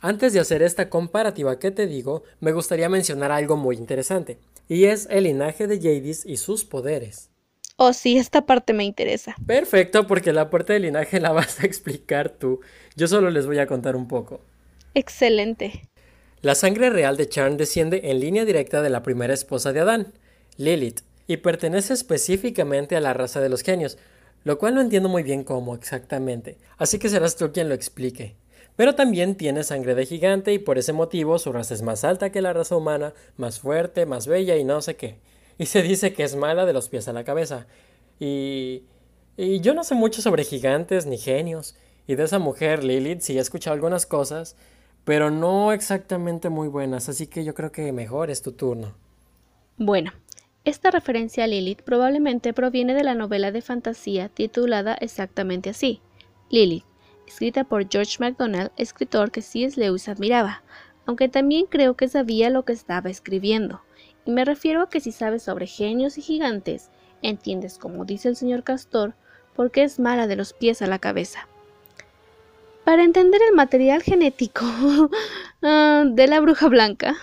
Antes 0.01 0.35
de 0.35 0.41
hacer 0.41 0.63
esta 0.63 0.91
comparativa 0.91 1.59
que 1.59 1.71
te 1.71 1.87
digo, 1.87 2.25
me 2.41 2.53
gustaría 2.53 2.91
mencionar 2.91 3.33
algo 3.33 3.57
muy 3.57 3.77
interesante, 3.77 4.37
y 4.69 4.85
es 4.85 5.09
el 5.11 5.25
linaje 5.25 5.67
de 5.67 5.79
Jadis 5.79 6.27
y 6.27 6.37
sus 6.37 6.67
poderes. 6.67 7.31
Oh, 7.77 7.93
sí, 7.93 8.17
esta 8.17 8.47
parte 8.47 8.73
me 8.73 8.85
interesa. 8.85 9.35
Perfecto, 9.47 10.07
porque 10.07 10.33
la 10.33 10.49
parte 10.49 10.75
del 10.75 10.83
linaje 10.83 11.19
la 11.21 11.33
vas 11.33 11.61
a 11.61 11.67
explicar 11.67 12.29
tú. 12.29 12.61
Yo 12.95 13.09
solo 13.09 13.31
les 13.31 13.47
voy 13.47 13.59
a 13.59 13.67
contar 13.67 13.97
un 13.97 14.07
poco. 14.07 14.41
Excelente. 14.95 15.89
La 16.41 16.55
sangre 16.55 16.91
real 16.91 17.17
de 17.17 17.29
Charn 17.29 17.57
desciende 17.57 18.03
en 18.05 18.21
línea 18.21 18.45
directa 18.45 18.81
de 18.81 18.91
la 18.91 19.03
primera 19.03 19.35
esposa 19.35 19.73
de 19.73 19.81
Adán, 19.81 20.13
Lilith, 20.57 21.01
y 21.27 21.39
pertenece 21.39 21.95
específicamente 21.95 22.95
a 22.95 23.01
la 23.01 23.13
raza 23.13 23.41
de 23.41 23.49
los 23.49 23.63
genios, 23.63 23.99
lo 24.45 24.59
cual 24.59 24.77
no 24.77 24.81
entiendo 24.81 25.09
muy 25.09 25.25
bien 25.25 25.43
cómo 25.43 25.75
exactamente, 25.75 26.59
así 26.77 26.99
que 26.99 27.09
serás 27.09 27.37
tú 27.37 27.51
quien 27.51 27.69
lo 27.69 27.75
explique. 27.75 28.37
Pero 28.77 28.95
también 28.95 29.37
tiene 29.37 29.65
sangre 29.65 29.95
de 29.95 30.05
gigante 30.05 30.53
y 30.53 30.59
por 30.59 30.79
ese 30.79 30.93
motivo 30.93 31.39
su 31.39 31.51
raza 31.51 31.75
es 31.75 31.83
más 31.83 32.05
alta 32.05 32.31
que 32.31 32.43
la 32.43 32.53
raza 32.53 32.77
humana, 32.77 33.15
más 33.37 33.59
fuerte, 33.59 34.05
más 34.05 34.27
bella 34.27 34.57
y 34.57 34.65
no 34.65 34.83
sé 34.83 34.97
qué 34.97 35.17
y 35.59 35.67
se 35.67 35.83
dice 35.83 36.13
que 36.13 36.25
es 36.25 36.37
mala 36.37 36.67
de 36.67 36.73
los 36.73 36.89
pies 36.89 37.09
a 37.09 37.13
la 37.13 37.25
cabeza. 37.25 37.67
Y, 38.21 38.85
y 39.37 39.61
yo 39.61 39.75
no 39.75 39.85
sé 39.85 39.95
mucho 39.95 40.23
sobre 40.23 40.45
gigantes 40.45 41.07
ni 41.07 41.19
genios. 41.19 41.75
Y 42.07 42.17
de 42.17 42.25
esa 42.25 42.39
mujer, 42.39 42.85
Lilith, 42.85 43.21
sí 43.21 43.39
he 43.39 43.41
escuchado 43.41 43.75
algunas 43.75 44.07
cosas, 44.07 44.57
pero 45.05 45.31
no 45.31 45.73
exactamente 45.73 46.51
muy 46.51 46.69
buenas, 46.69 47.09
así 47.09 47.27
que 47.27 47.45
yo 47.45 47.55
creo 47.55 47.73
que 47.73 47.93
mejor 47.93 48.31
es 48.31 48.43
tu 48.43 48.53
turno. 48.53 48.95
Bueno, 49.79 50.13
esta 50.65 50.91
referencia 50.91 51.45
a 51.45 51.47
Lilith 51.47 51.83
probablemente 51.83 52.53
proviene 52.53 52.95
de 52.95 53.05
la 53.05 53.15
novela 53.15 53.53
de 53.53 53.63
fantasía 53.63 54.29
titulada 54.29 54.95
exactamente 54.95 55.71
así, 55.71 56.01
Lilith, 56.51 56.85
escrita 57.27 57.65
por 57.65 57.89
George 57.89 58.17
MacDonald, 58.21 58.71
escritor 58.77 59.31
que 59.31 59.43
C.S. 59.43 59.81
Lewis 59.81 60.09
admiraba, 60.09 60.63
aunque 61.07 61.29
también 61.29 61.67
creo 61.67 61.97
que 61.97 62.09
sabía 62.09 62.51
lo 62.51 62.65
que 62.65 62.73
estaba 62.73 63.11
escribiendo. 63.11 63.83
Me 64.27 64.45
refiero 64.45 64.83
a 64.83 64.89
que 64.89 65.01
si 65.01 65.13
sabes 65.13 65.43
sobre 65.43 65.67
genios 65.67 66.17
y 66.17 66.23
gigantes, 66.23 66.91
entiendes, 67.21 67.79
como 67.79 68.05
dice 68.05 68.29
el 68.29 68.37
señor 68.37 68.65
Castor, 68.65 69.15
por 69.55 69.71
qué 69.71 69.83
es 69.83 69.99
mala 69.99 70.27
de 70.27 70.37
los 70.37 70.53
pies 70.53 70.83
a 70.83 70.87
la 70.87 70.99
cabeza. 70.99 71.47
Para 72.85 73.05
entender 73.05 73.41
el 73.49 73.55
material 73.55 74.03
genético 74.03 74.65
ah, 75.63 76.05
de 76.07 76.27
la 76.27 76.41
bruja 76.41 76.69
blanca, 76.69 77.15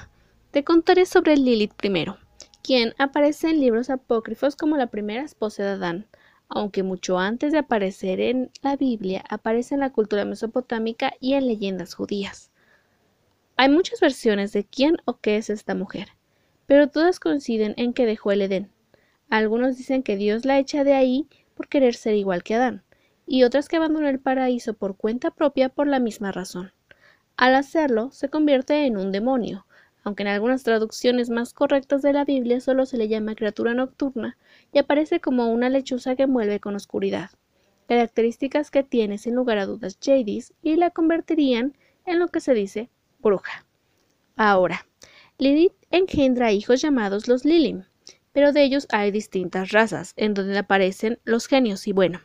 te 0.52 0.64
contaré 0.64 1.06
sobre 1.06 1.38
Lilith 1.38 1.74
primero, 1.74 2.18
quien 2.62 2.94
aparece 2.98 3.50
en 3.50 3.60
libros 3.60 3.90
apócrifos 3.90 4.56
como 4.56 4.78
la 4.78 4.88
primera 4.88 5.24
esposa 5.24 5.64
de 5.64 5.70
Adán, 5.70 6.08
aunque 6.50 6.84
mucho 6.84 7.18
antes 7.18 7.52
de 7.52 7.60
aparecer 7.60 8.20
en 8.20 8.52
la 8.62 8.76
Biblia 8.76 9.24
aparece 9.30 9.76
en 9.76 9.80
la 9.80 9.92
cultura 9.92 10.26
mesopotámica 10.26 11.14
y 11.20 11.34
en 11.34 11.48
leyendas 11.48 11.94
judías. 11.94 12.52
Hay 13.56 13.70
muchas 13.70 14.00
versiones 14.00 14.52
de 14.52 14.66
quién 14.66 14.98
o 15.06 15.18
qué 15.20 15.38
es 15.38 15.50
esta 15.50 15.76
mujer, 15.76 16.10
pero 16.72 16.88
todas 16.88 17.20
coinciden 17.20 17.74
en 17.76 17.92
que 17.92 18.06
dejó 18.06 18.32
el 18.32 18.44
Edén. 18.44 18.72
Algunos 19.30 19.76
dicen 19.76 20.04
que 20.04 20.16
Dios 20.16 20.46
la 20.46 20.58
echa 20.58 20.86
de 20.86 20.94
ahí 20.94 21.28
por 21.54 21.68
querer 21.68 21.96
ser 21.96 22.16
igual 22.16 22.44
que 22.44 22.56
Adán, 22.56 22.86
y 23.28 23.44
otras 23.44 23.68
que 23.68 23.76
abandonó 23.76 24.08
el 24.08 24.22
paraíso 24.22 24.74
por 24.74 24.96
cuenta 24.96 25.32
propia 25.32 25.68
por 25.68 25.88
la 25.88 26.00
misma 26.00 26.32
razón. 26.32 26.72
Al 27.36 27.56
hacerlo, 27.56 28.10
se 28.12 28.30
convierte 28.30 28.86
en 28.86 28.96
un 28.96 29.12
demonio, 29.12 29.66
aunque 30.06 30.24
en 30.24 30.30
algunas 30.30 30.64
traducciones 30.64 31.30
más 31.30 31.54
correctas 31.54 32.04
de 32.04 32.14
la 32.14 32.24
Biblia 32.24 32.62
solo 32.62 32.86
se 32.86 32.96
le 32.96 33.10
llama 33.10 33.36
criatura 33.36 33.74
nocturna 33.74 34.38
y 34.72 34.80
aparece 34.80 35.20
como 35.20 35.52
una 35.52 35.68
lechuza 35.68 36.16
que 36.16 36.26
mueve 36.26 36.62
con 36.62 36.76
oscuridad, 36.76 37.32
características 37.90 38.72
que 38.72 38.84
tiene 38.84 39.18
sin 39.18 39.36
lugar 39.36 39.58
a 39.58 39.66
dudas 39.66 39.98
Jadis 40.02 40.54
y 40.62 40.78
la 40.78 40.90
convertirían 40.90 41.76
en 42.06 42.20
lo 42.20 42.30
que 42.30 42.40
se 42.40 42.54
dice 42.54 42.90
bruja. 43.20 43.66
Ahora, 44.38 44.86
Lilith 45.38 45.81
engendra 45.92 46.52
hijos 46.52 46.82
llamados 46.82 47.28
los 47.28 47.46
Lilim, 47.46 47.84
pero 48.34 48.54
de 48.54 48.64
ellos 48.64 48.88
hay 48.92 49.12
distintas 49.12 49.72
razas, 49.72 50.14
en 50.16 50.34
donde 50.34 50.58
aparecen 50.58 51.20
los 51.26 51.48
genios, 51.48 51.88
y 51.88 51.92
bueno, 51.92 52.22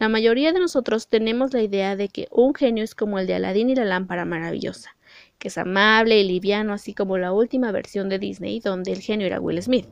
la 0.00 0.08
mayoría 0.08 0.52
de 0.52 0.58
nosotros 0.58 1.08
tenemos 1.08 1.52
la 1.52 1.62
idea 1.62 1.94
de 1.94 2.08
que 2.08 2.26
un 2.30 2.54
genio 2.54 2.82
es 2.82 2.94
como 2.94 3.18
el 3.18 3.26
de 3.26 3.34
Aladín 3.34 3.70
y 3.70 3.76
la 3.76 3.84
lámpara 3.84 4.24
maravillosa, 4.24 4.96
que 5.38 5.48
es 5.48 5.58
amable 5.58 6.20
y 6.20 6.26
liviano, 6.26 6.72
así 6.72 6.92
como 6.92 7.16
la 7.18 7.32
última 7.32 7.70
versión 7.70 8.08
de 8.08 8.18
Disney, 8.18 8.58
donde 8.58 8.92
el 8.92 9.00
genio 9.00 9.26
era 9.26 9.40
Will 9.40 9.62
Smith. 9.62 9.86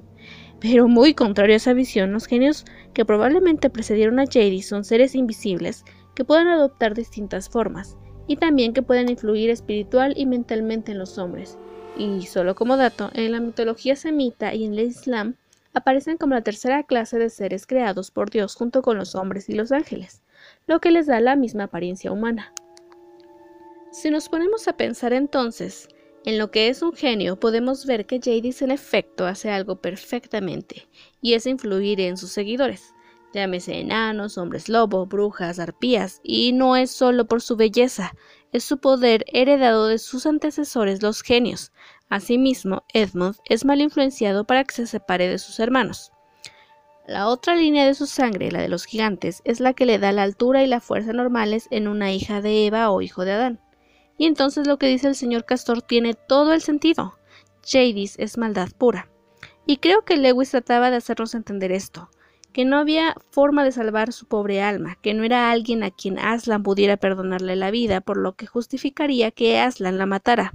Pero 0.60 0.88
muy 0.88 1.14
contrario 1.14 1.54
a 1.54 1.56
esa 1.56 1.72
visión, 1.72 2.12
los 2.12 2.26
genios 2.26 2.64
que 2.92 3.04
probablemente 3.04 3.70
precedieron 3.70 4.18
a 4.18 4.26
Jady 4.26 4.62
son 4.62 4.84
seres 4.84 5.14
invisibles 5.14 5.84
que 6.14 6.24
pueden 6.24 6.48
adoptar 6.48 6.94
distintas 6.94 7.48
formas, 7.48 7.96
y 8.26 8.36
también 8.36 8.72
que 8.72 8.82
pueden 8.82 9.08
influir 9.08 9.50
espiritual 9.50 10.14
y 10.16 10.26
mentalmente 10.26 10.92
en 10.92 10.98
los 10.98 11.18
hombres. 11.18 11.58
Y 11.96 12.26
solo 12.26 12.54
como 12.54 12.76
dato, 12.76 13.10
en 13.14 13.32
la 13.32 13.40
mitología 13.40 13.96
semita 13.96 14.54
y 14.54 14.64
en 14.64 14.72
el 14.74 14.86
Islam 14.86 15.36
aparecen 15.74 16.16
como 16.16 16.34
la 16.34 16.42
tercera 16.42 16.82
clase 16.82 17.18
de 17.18 17.30
seres 17.30 17.66
creados 17.66 18.10
por 18.10 18.30
Dios 18.30 18.54
junto 18.54 18.82
con 18.82 18.96
los 18.96 19.14
hombres 19.14 19.48
y 19.48 19.54
los 19.54 19.72
ángeles, 19.72 20.22
lo 20.66 20.80
que 20.80 20.90
les 20.90 21.06
da 21.06 21.20
la 21.20 21.36
misma 21.36 21.64
apariencia 21.64 22.12
humana. 22.12 22.52
Si 23.90 24.10
nos 24.10 24.28
ponemos 24.28 24.68
a 24.68 24.76
pensar 24.76 25.12
entonces 25.12 25.88
en 26.24 26.38
lo 26.38 26.50
que 26.50 26.68
es 26.68 26.82
un 26.82 26.92
genio, 26.92 27.38
podemos 27.38 27.84
ver 27.84 28.06
que 28.06 28.20
Jadis 28.22 28.62
en 28.62 28.70
efecto 28.70 29.26
hace 29.26 29.50
algo 29.50 29.76
perfectamente, 29.76 30.88
y 31.20 31.34
es 31.34 31.46
influir 31.46 32.00
en 32.00 32.16
sus 32.16 32.30
seguidores, 32.30 32.94
llámese 33.32 33.80
enanos, 33.80 34.38
hombres 34.38 34.68
lobo, 34.68 35.06
brujas, 35.06 35.58
arpías, 35.58 36.20
y 36.22 36.52
no 36.52 36.76
es 36.76 36.90
solo 36.90 37.26
por 37.26 37.42
su 37.42 37.56
belleza, 37.56 38.12
es 38.52 38.64
su 38.64 38.78
poder 38.78 39.24
heredado 39.28 39.86
de 39.86 39.98
sus 39.98 40.26
antecesores 40.26 41.02
los 41.02 41.22
genios. 41.22 41.72
Asimismo, 42.08 42.84
Edmund 42.92 43.36
es 43.46 43.64
mal 43.64 43.80
influenciado 43.80 44.44
para 44.46 44.64
que 44.64 44.74
se 44.74 44.86
separe 44.86 45.28
de 45.28 45.38
sus 45.38 45.58
hermanos. 45.60 46.12
La 47.06 47.28
otra 47.28 47.56
línea 47.56 47.84
de 47.84 47.94
su 47.94 48.06
sangre, 48.06 48.52
la 48.52 48.60
de 48.60 48.68
los 48.68 48.84
gigantes, 48.84 49.42
es 49.44 49.58
la 49.58 49.72
que 49.72 49.86
le 49.86 49.98
da 49.98 50.12
la 50.12 50.22
altura 50.22 50.62
y 50.62 50.66
la 50.66 50.80
fuerza 50.80 51.12
normales 51.12 51.66
en 51.70 51.88
una 51.88 52.12
hija 52.12 52.40
de 52.40 52.66
Eva 52.66 52.90
o 52.90 53.02
hijo 53.02 53.24
de 53.24 53.32
Adán. 53.32 53.60
Y 54.18 54.26
entonces 54.26 54.66
lo 54.68 54.78
que 54.78 54.86
dice 54.86 55.08
el 55.08 55.16
señor 55.16 55.44
Castor 55.44 55.82
tiene 55.82 56.14
todo 56.14 56.52
el 56.52 56.62
sentido. 56.62 57.18
Jadis 57.64 58.18
es 58.18 58.38
maldad 58.38 58.68
pura. 58.78 59.10
Y 59.66 59.78
creo 59.78 60.04
que 60.04 60.16
Lewis 60.16 60.50
trataba 60.50 60.90
de 60.90 60.96
hacernos 60.96 61.34
entender 61.34 61.72
esto, 61.72 62.10
que 62.52 62.64
no 62.64 62.78
había 62.78 63.14
forma 63.30 63.64
de 63.64 63.72
salvar 63.72 64.12
su 64.12 64.26
pobre 64.26 64.62
alma, 64.62 64.98
que 65.02 65.14
no 65.14 65.24
era 65.24 65.50
alguien 65.50 65.82
a 65.82 65.90
quien 65.90 66.18
Aslan 66.18 66.62
pudiera 66.62 66.96
perdonarle 66.96 67.56
la 67.56 67.70
vida, 67.70 68.00
por 68.00 68.16
lo 68.16 68.34
que 68.34 68.46
justificaría 68.46 69.30
que 69.30 69.58
Aslan 69.58 69.98
la 69.98 70.06
matara. 70.06 70.54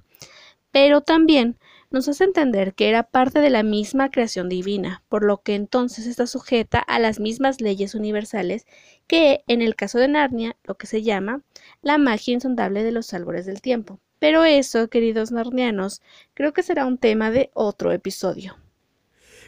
Pero 0.72 1.02
también 1.02 1.58
nos 1.90 2.08
hace 2.10 2.26
entender 2.26 2.74
que 2.74 2.90
era 2.90 3.04
parte 3.04 3.40
de 3.40 3.50
la 3.50 3.64
misma 3.64 4.12
creación 4.12 4.50
divina, 4.50 5.04
por 5.10 5.24
lo 5.24 5.42
que 5.42 5.56
entonces 5.56 6.06
está 6.06 6.28
sujeta 6.28 6.80
a 6.80 7.00
las 7.00 7.20
mismas 7.20 7.62
leyes 7.62 7.96
universales 7.96 8.66
que, 9.08 9.44
en 9.48 9.62
el 9.62 9.76
caso 9.76 9.98
de 9.98 10.10
Narnia, 10.10 10.58
lo 10.64 10.76
que 10.76 10.88
se 10.88 11.02
llama 11.02 11.42
la 11.82 11.98
magia 11.98 12.34
insondable 12.34 12.84
de 12.84 12.92
los 12.92 13.14
árboles 13.14 13.46
del 13.46 13.62
tiempo. 13.62 14.00
Pero 14.20 14.44
eso, 14.44 14.90
queridos 14.90 15.32
narnianos, 15.32 16.02
creo 16.34 16.52
que 16.52 16.64
será 16.64 16.86
un 16.86 16.98
tema 16.98 17.30
de 17.30 17.52
otro 17.54 17.92
episodio. 17.92 18.58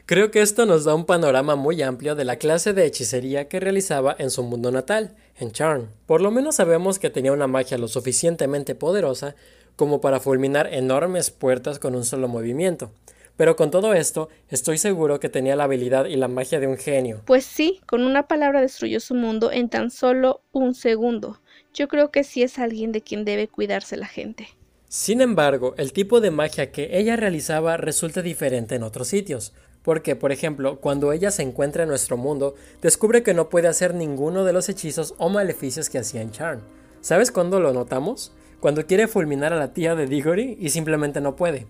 Creo 0.10 0.32
que 0.32 0.42
esto 0.42 0.66
nos 0.66 0.86
da 0.86 0.96
un 0.96 1.06
panorama 1.06 1.56
muy 1.56 1.84
amplio 1.84 2.16
de 2.16 2.26
la 2.26 2.38
clase 2.38 2.74
de 2.74 2.84
hechicería 2.84 3.48
que 3.48 3.60
realizaba 3.60 4.16
en 4.18 4.32
su 4.32 4.42
mundo 4.42 4.72
natal, 4.72 5.16
en 5.38 5.52
Charn. 5.52 5.92
Por 6.08 6.22
lo 6.22 6.32
menos 6.32 6.56
sabemos 6.56 6.98
que 6.98 7.12
tenía 7.12 7.32
una 7.32 7.46
magia 7.46 7.78
lo 7.78 7.88
suficientemente 7.88 8.74
poderosa 8.74 9.36
como 9.76 10.02
para 10.02 10.20
fulminar 10.20 10.74
enormes 10.74 11.30
puertas 11.30 11.78
con 11.78 11.94
un 11.94 12.06
solo 12.06 12.28
movimiento. 12.28 12.90
Pero 13.38 13.56
con 13.56 13.70
todo 13.70 13.94
esto, 13.94 14.30
estoy 14.50 14.80
seguro 14.80 15.20
que 15.20 15.30
tenía 15.30 15.56
la 15.56 15.66
habilidad 15.66 16.06
y 16.06 16.16
la 16.16 16.28
magia 16.28 16.60
de 16.60 16.66
un 16.66 16.78
genio. 16.78 17.22
Pues 17.26 17.46
sí, 17.46 17.80
con 17.86 18.02
una 18.02 18.28
palabra 18.28 18.62
destruyó 18.62 19.00
su 19.02 19.14
mundo 19.14 19.52
en 19.52 19.70
tan 19.70 19.92
solo 19.92 20.42
un 20.52 20.74
segundo. 20.74 21.40
Yo 21.72 21.88
creo 21.88 22.10
que 22.10 22.24
sí 22.24 22.42
es 22.42 22.58
alguien 22.58 22.92
de 22.92 23.02
quien 23.02 23.26
debe 23.26 23.48
cuidarse 23.48 23.96
la 23.96 24.08
gente. 24.08 24.48
Sin 24.88 25.22
embargo, 25.22 25.76
el 25.78 25.94
tipo 25.94 26.20
de 26.20 26.32
magia 26.32 26.72
que 26.72 26.98
ella 26.98 27.16
realizaba 27.16 27.78
resulta 27.78 28.24
diferente 28.24 28.74
en 28.74 28.82
otros 28.82 29.08
sitios. 29.08 29.54
Porque, 29.90 30.16
por 30.16 30.32
ejemplo, 30.32 30.80
cuando 30.80 31.14
ella 31.14 31.32
se 31.32 31.42
encuentra 31.42 31.82
en 31.82 31.90
nuestro 31.90 32.16
mundo, 32.16 32.54
descubre 32.80 33.24
que 33.24 33.34
no 33.34 33.50
puede 33.50 33.70
hacer 33.70 33.96
ninguno 33.96 34.46
de 34.46 34.54
los 34.54 34.70
hechizos 34.70 35.16
o 35.18 35.30
maleficios 35.30 35.90
que 35.90 35.98
hacía 35.98 36.22
en 36.22 36.30
Charm. 36.30 36.60
¿Sabes 37.02 37.32
cuándo 37.32 37.60
lo 37.60 37.74
notamos? 37.74 38.32
cuando 38.60 38.86
quiere 38.86 39.08
fulminar 39.08 39.52
a 39.52 39.58
la 39.58 39.74
tía 39.74 39.96
de 39.96 40.06
Diggory 40.06 40.58
y 40.60 40.70
simplemente 40.70 41.22
no 41.22 41.36
puede. 41.36 41.66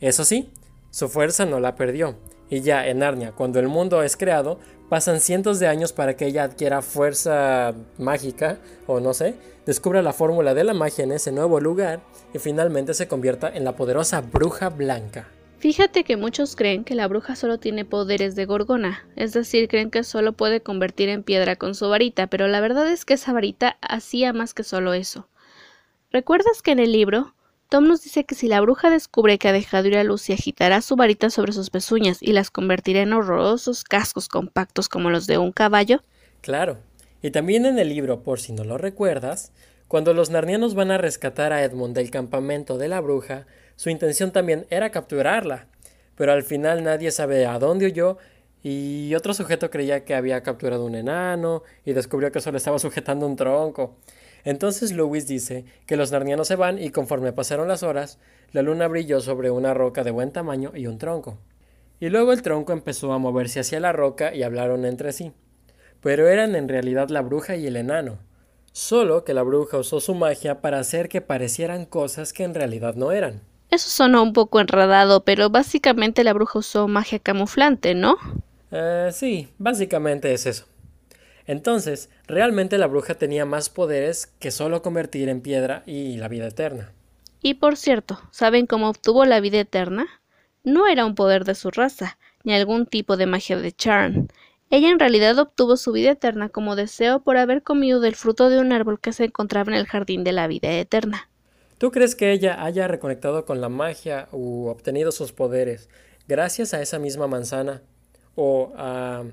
Eso 0.00 0.24
sí, 0.24 0.50
su 0.90 1.10
fuerza 1.10 1.44
no 1.44 1.60
la 1.60 1.74
perdió, 1.74 2.14
y 2.48 2.60
ya 2.60 2.86
en 2.86 3.00
Narnia, 3.00 3.32
cuando 3.32 3.60
el 3.60 3.68
mundo 3.68 4.02
es 4.02 4.16
creado, 4.16 4.58
pasan 4.88 5.20
cientos 5.20 5.58
de 5.58 5.68
años 5.68 5.92
para 5.92 6.16
que 6.16 6.26
ella 6.26 6.44
adquiera 6.44 6.82
fuerza 6.82 7.74
mágica, 7.98 8.58
o 8.86 9.00
no 9.00 9.12
sé, 9.12 9.34
descubra 9.66 10.00
la 10.02 10.12
fórmula 10.12 10.54
de 10.54 10.64
la 10.64 10.72
magia 10.72 11.04
en 11.04 11.12
ese 11.12 11.32
nuevo 11.32 11.60
lugar 11.60 12.00
y 12.32 12.38
finalmente 12.38 12.94
se 12.94 13.08
convierta 13.08 13.48
en 13.48 13.64
la 13.64 13.76
poderosa 13.76 14.20
bruja 14.20 14.70
blanca. 14.70 15.28
Fíjate 15.60 16.04
que 16.04 16.16
muchos 16.16 16.56
creen 16.56 16.84
que 16.84 16.94
la 16.94 17.06
bruja 17.06 17.36
solo 17.36 17.58
tiene 17.58 17.84
poderes 17.84 18.34
de 18.34 18.46
gorgona, 18.46 19.06
es 19.14 19.34
decir, 19.34 19.68
creen 19.68 19.90
que 19.90 20.04
solo 20.04 20.32
puede 20.32 20.62
convertir 20.62 21.10
en 21.10 21.22
piedra 21.22 21.54
con 21.56 21.74
su 21.74 21.86
varita, 21.86 22.28
pero 22.28 22.48
la 22.48 22.62
verdad 22.62 22.90
es 22.90 23.04
que 23.04 23.12
esa 23.12 23.34
varita 23.34 23.76
hacía 23.82 24.32
más 24.32 24.54
que 24.54 24.64
solo 24.64 24.94
eso. 24.94 25.28
¿Recuerdas 26.10 26.62
que 26.62 26.70
en 26.70 26.78
el 26.78 26.92
libro 26.92 27.34
Tom 27.68 27.86
nos 27.86 28.02
dice 28.02 28.24
que 28.24 28.34
si 28.34 28.48
la 28.48 28.62
bruja 28.62 28.88
descubre 28.88 29.38
que 29.38 29.48
ha 29.48 29.52
dejado 29.52 29.86
ir 29.86 29.98
a 29.98 30.02
Lucy, 30.02 30.32
agitará 30.32 30.80
su 30.80 30.96
varita 30.96 31.28
sobre 31.28 31.52
sus 31.52 31.68
pezuñas 31.68 32.22
y 32.22 32.32
las 32.32 32.50
convertirá 32.50 33.02
en 33.02 33.12
horrorosos 33.12 33.84
cascos 33.84 34.28
compactos 34.28 34.88
como 34.88 35.10
los 35.10 35.26
de 35.26 35.36
un 35.36 35.52
caballo? 35.52 36.02
Claro. 36.40 36.78
Y 37.20 37.32
también 37.32 37.66
en 37.66 37.78
el 37.78 37.90
libro, 37.90 38.22
por 38.22 38.40
si 38.40 38.52
no 38.52 38.64
lo 38.64 38.78
recuerdas, 38.78 39.52
cuando 39.88 40.14
los 40.14 40.30
narnianos 40.30 40.74
van 40.74 40.90
a 40.90 40.98
rescatar 40.98 41.52
a 41.52 41.62
Edmund 41.62 41.94
del 41.94 42.10
campamento 42.10 42.78
de 42.78 42.88
la 42.88 43.00
bruja, 43.00 43.46
su 43.80 43.88
intención 43.88 44.30
también 44.30 44.66
era 44.68 44.90
capturarla. 44.90 45.66
Pero 46.14 46.32
al 46.32 46.42
final 46.42 46.84
nadie 46.84 47.10
sabe 47.10 47.46
a 47.46 47.58
dónde 47.58 47.86
huyó 47.86 48.18
y 48.62 49.14
otro 49.14 49.32
sujeto 49.32 49.70
creía 49.70 50.04
que 50.04 50.14
había 50.14 50.42
capturado 50.42 50.84
un 50.84 50.94
enano 50.94 51.62
y 51.86 51.94
descubrió 51.94 52.30
que 52.30 52.42
solo 52.42 52.58
estaba 52.58 52.78
sujetando 52.78 53.26
un 53.26 53.36
tronco. 53.36 53.96
Entonces 54.44 54.92
Lewis 54.92 55.26
dice 55.26 55.64
que 55.86 55.96
los 55.96 56.12
narnianos 56.12 56.48
se 56.48 56.56
van 56.56 56.78
y 56.78 56.90
conforme 56.90 57.32
pasaron 57.32 57.68
las 57.68 57.82
horas, 57.82 58.18
la 58.52 58.60
luna 58.60 58.86
brilló 58.86 59.22
sobre 59.22 59.50
una 59.50 59.72
roca 59.72 60.04
de 60.04 60.10
buen 60.10 60.30
tamaño 60.30 60.72
y 60.74 60.86
un 60.86 60.98
tronco. 60.98 61.38
Y 62.00 62.10
luego 62.10 62.34
el 62.34 62.42
tronco 62.42 62.74
empezó 62.74 63.14
a 63.14 63.18
moverse 63.18 63.60
hacia 63.60 63.80
la 63.80 63.92
roca 63.92 64.34
y 64.34 64.42
hablaron 64.42 64.84
entre 64.84 65.14
sí. 65.14 65.32
Pero 66.02 66.28
eran 66.28 66.54
en 66.54 66.68
realidad 66.68 67.08
la 67.08 67.22
bruja 67.22 67.56
y 67.56 67.66
el 67.66 67.76
enano. 67.76 68.18
Solo 68.72 69.24
que 69.24 69.32
la 69.32 69.42
bruja 69.42 69.78
usó 69.78 70.00
su 70.00 70.14
magia 70.14 70.60
para 70.60 70.80
hacer 70.80 71.08
que 71.08 71.22
parecieran 71.22 71.86
cosas 71.86 72.34
que 72.34 72.44
en 72.44 72.54
realidad 72.54 72.94
no 72.94 73.12
eran. 73.12 73.48
Eso 73.70 73.88
sonó 73.88 74.22
un 74.22 74.32
poco 74.32 74.60
enredado, 74.60 75.24
pero 75.24 75.48
básicamente 75.50 76.24
la 76.24 76.32
bruja 76.32 76.58
usó 76.58 76.88
magia 76.88 77.18
camuflante, 77.18 77.94
¿no? 77.94 78.16
Eh, 78.72 79.10
sí, 79.12 79.48
básicamente 79.58 80.32
es 80.32 80.46
eso. 80.46 80.66
Entonces, 81.46 82.10
realmente 82.26 82.78
la 82.78 82.86
bruja 82.86 83.14
tenía 83.14 83.44
más 83.44 83.70
poderes 83.70 84.26
que 84.38 84.50
solo 84.50 84.82
convertir 84.82 85.28
en 85.28 85.40
piedra 85.40 85.82
y 85.86 86.16
la 86.16 86.28
vida 86.28 86.46
eterna. 86.46 86.92
Y 87.42 87.54
por 87.54 87.76
cierto, 87.76 88.20
¿saben 88.30 88.66
cómo 88.66 88.88
obtuvo 88.88 89.24
la 89.24 89.40
vida 89.40 89.58
eterna? 89.58 90.06
No 90.62 90.86
era 90.86 91.06
un 91.06 91.14
poder 91.14 91.44
de 91.44 91.54
su 91.54 91.70
raza, 91.70 92.18
ni 92.44 92.54
algún 92.54 92.86
tipo 92.86 93.16
de 93.16 93.26
magia 93.26 93.56
de 93.56 93.72
Charm. 93.72 94.28
Ella 94.68 94.90
en 94.90 94.98
realidad 94.98 95.38
obtuvo 95.38 95.76
su 95.76 95.92
vida 95.92 96.12
eterna 96.12 96.48
como 96.48 96.76
deseo 96.76 97.20
por 97.20 97.36
haber 97.36 97.62
comido 97.62 98.00
del 98.00 98.14
fruto 98.14 98.50
de 98.50 98.60
un 98.60 98.72
árbol 98.72 99.00
que 99.00 99.12
se 99.12 99.24
encontraba 99.24 99.72
en 99.72 99.78
el 99.78 99.86
jardín 99.86 100.22
de 100.22 100.32
la 100.32 100.46
vida 100.46 100.70
eterna. 100.70 101.28
¿Tú 101.80 101.90
crees 101.90 102.14
que 102.14 102.30
ella 102.30 102.62
haya 102.62 102.88
reconectado 102.88 103.46
con 103.46 103.62
la 103.62 103.70
magia 103.70 104.28
u 104.32 104.66
obtenido 104.66 105.12
sus 105.12 105.32
poderes 105.32 105.88
gracias 106.28 106.74
a 106.74 106.82
esa 106.82 106.98
misma 106.98 107.26
manzana 107.26 107.80
o 108.34 108.74
a 108.76 109.24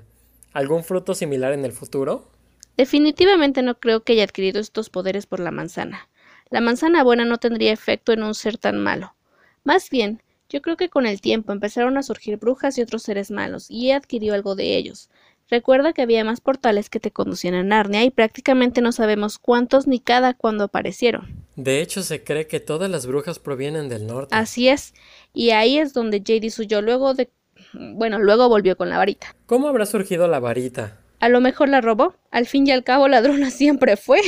algún 0.54 0.82
fruto 0.82 1.14
similar 1.14 1.52
en 1.52 1.66
el 1.66 1.72
futuro? 1.72 2.30
Definitivamente 2.78 3.60
no 3.60 3.78
creo 3.78 4.02
que 4.02 4.14
haya 4.14 4.24
adquirido 4.24 4.62
estos 4.62 4.88
poderes 4.88 5.26
por 5.26 5.40
la 5.40 5.50
manzana. 5.50 6.08
La 6.48 6.62
manzana 6.62 7.04
buena 7.04 7.26
no 7.26 7.36
tendría 7.36 7.70
efecto 7.70 8.12
en 8.12 8.22
un 8.22 8.34
ser 8.34 8.56
tan 8.56 8.82
malo. 8.82 9.14
Más 9.62 9.90
bien, 9.90 10.22
yo 10.48 10.62
creo 10.62 10.78
que 10.78 10.88
con 10.88 11.04
el 11.04 11.20
tiempo 11.20 11.52
empezaron 11.52 11.98
a 11.98 12.02
surgir 12.02 12.38
brujas 12.38 12.78
y 12.78 12.80
otros 12.80 13.02
seres 13.02 13.30
malos, 13.30 13.70
y 13.70 13.90
adquirió 13.90 14.32
algo 14.32 14.54
de 14.54 14.78
ellos. 14.78 15.10
Recuerda 15.50 15.92
que 15.92 16.00
había 16.00 16.24
más 16.24 16.40
portales 16.40 16.88
que 16.88 16.98
te 16.98 17.10
conducían 17.10 17.52
a 17.52 17.62
Narnia 17.62 18.04
y 18.04 18.10
prácticamente 18.10 18.80
no 18.80 18.92
sabemos 18.92 19.38
cuántos 19.38 19.86
ni 19.86 20.00
cada 20.00 20.32
cuándo 20.32 20.64
aparecieron. 20.64 21.37
De 21.58 21.80
hecho, 21.80 22.04
se 22.04 22.22
cree 22.22 22.46
que 22.46 22.60
todas 22.60 22.88
las 22.88 23.06
brujas 23.06 23.40
provienen 23.40 23.88
del 23.88 24.06
norte. 24.06 24.32
Así 24.32 24.68
es, 24.68 24.94
y 25.34 25.50
ahí 25.50 25.76
es 25.76 25.92
donde 25.92 26.22
Jady 26.24 26.52
huyó 26.56 26.80
luego 26.82 27.14
de... 27.14 27.30
Bueno, 27.72 28.20
luego 28.20 28.48
volvió 28.48 28.76
con 28.76 28.88
la 28.88 28.96
varita. 28.96 29.34
¿Cómo 29.46 29.66
habrá 29.66 29.84
surgido 29.84 30.28
la 30.28 30.38
varita? 30.38 31.00
A 31.18 31.28
lo 31.28 31.40
mejor 31.40 31.68
la 31.68 31.80
robó. 31.80 32.14
Al 32.30 32.46
fin 32.46 32.64
y 32.68 32.70
al 32.70 32.84
cabo, 32.84 33.08
ladrona 33.08 33.50
siempre 33.50 33.96
fue. 33.96 34.20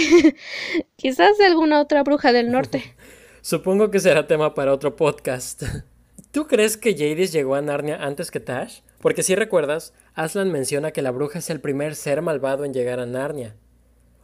Quizás 0.97 1.39
de 1.39 1.47
alguna 1.47 1.81
otra 1.81 2.03
bruja 2.03 2.33
del 2.33 2.51
norte. 2.51 2.97
Supongo 3.43 3.93
que 3.93 4.01
será 4.01 4.27
tema 4.27 4.53
para 4.53 4.75
otro 4.75 4.97
podcast. 4.97 5.63
¿Tú 6.33 6.49
crees 6.49 6.77
que 6.77 6.95
Jadis 6.95 7.31
llegó 7.31 7.55
a 7.55 7.63
Narnia 7.63 8.05
antes 8.05 8.33
que 8.33 8.41
Tash? 8.41 8.81
Porque 9.01 9.23
si 9.23 9.37
recuerdas, 9.37 9.95
Aslan 10.15 10.51
menciona 10.51 10.91
que 10.91 11.01
la 11.01 11.13
bruja 11.13 11.39
es 11.39 11.49
el 11.49 11.61
primer 11.61 11.95
ser 11.95 12.23
malvado 12.23 12.65
en 12.65 12.75
llegar 12.75 12.99
a 12.99 13.07
Narnia. 13.07 13.55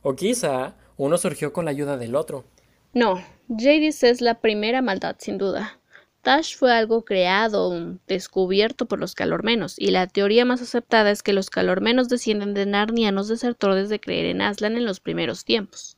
O 0.03 0.17
quizá 0.17 0.75
uno 0.97 1.19
surgió 1.19 1.53
con 1.53 1.67
la 1.67 1.71
ayuda 1.71 1.97
del 1.99 2.17
otro. 2.17 2.47
No, 2.93 3.23
Jadis 3.49 4.03
es 4.03 4.21
la 4.21 4.41
primera 4.41 4.83
maldad, 4.83 5.17
sin 5.19 5.39
duda. 5.39 5.81
Tash 6.23 6.57
fue 6.57 6.73
algo 6.73 7.05
creado, 7.05 7.99
descubierto 8.09 8.87
por 8.87 8.99
los 8.99 9.15
calormenos, 9.15 9.79
y 9.79 9.93
la 9.93 10.07
teoría 10.07 10.45
más 10.45 10.61
aceptada 10.63 11.11
es 11.11 11.23
que 11.23 11.33
los 11.33 11.51
calormenos 11.51 12.09
descienden 12.09 12.55
de 12.55 12.67
narnianos 12.67 13.29
desertores 13.29 13.89
de 13.89 14.01
creer 14.01 14.27
en 14.27 14.43
Aslan 14.43 14.77
en 14.77 14.85
los 14.85 14.99
primeros 14.99 15.45
tiempos. 15.45 15.97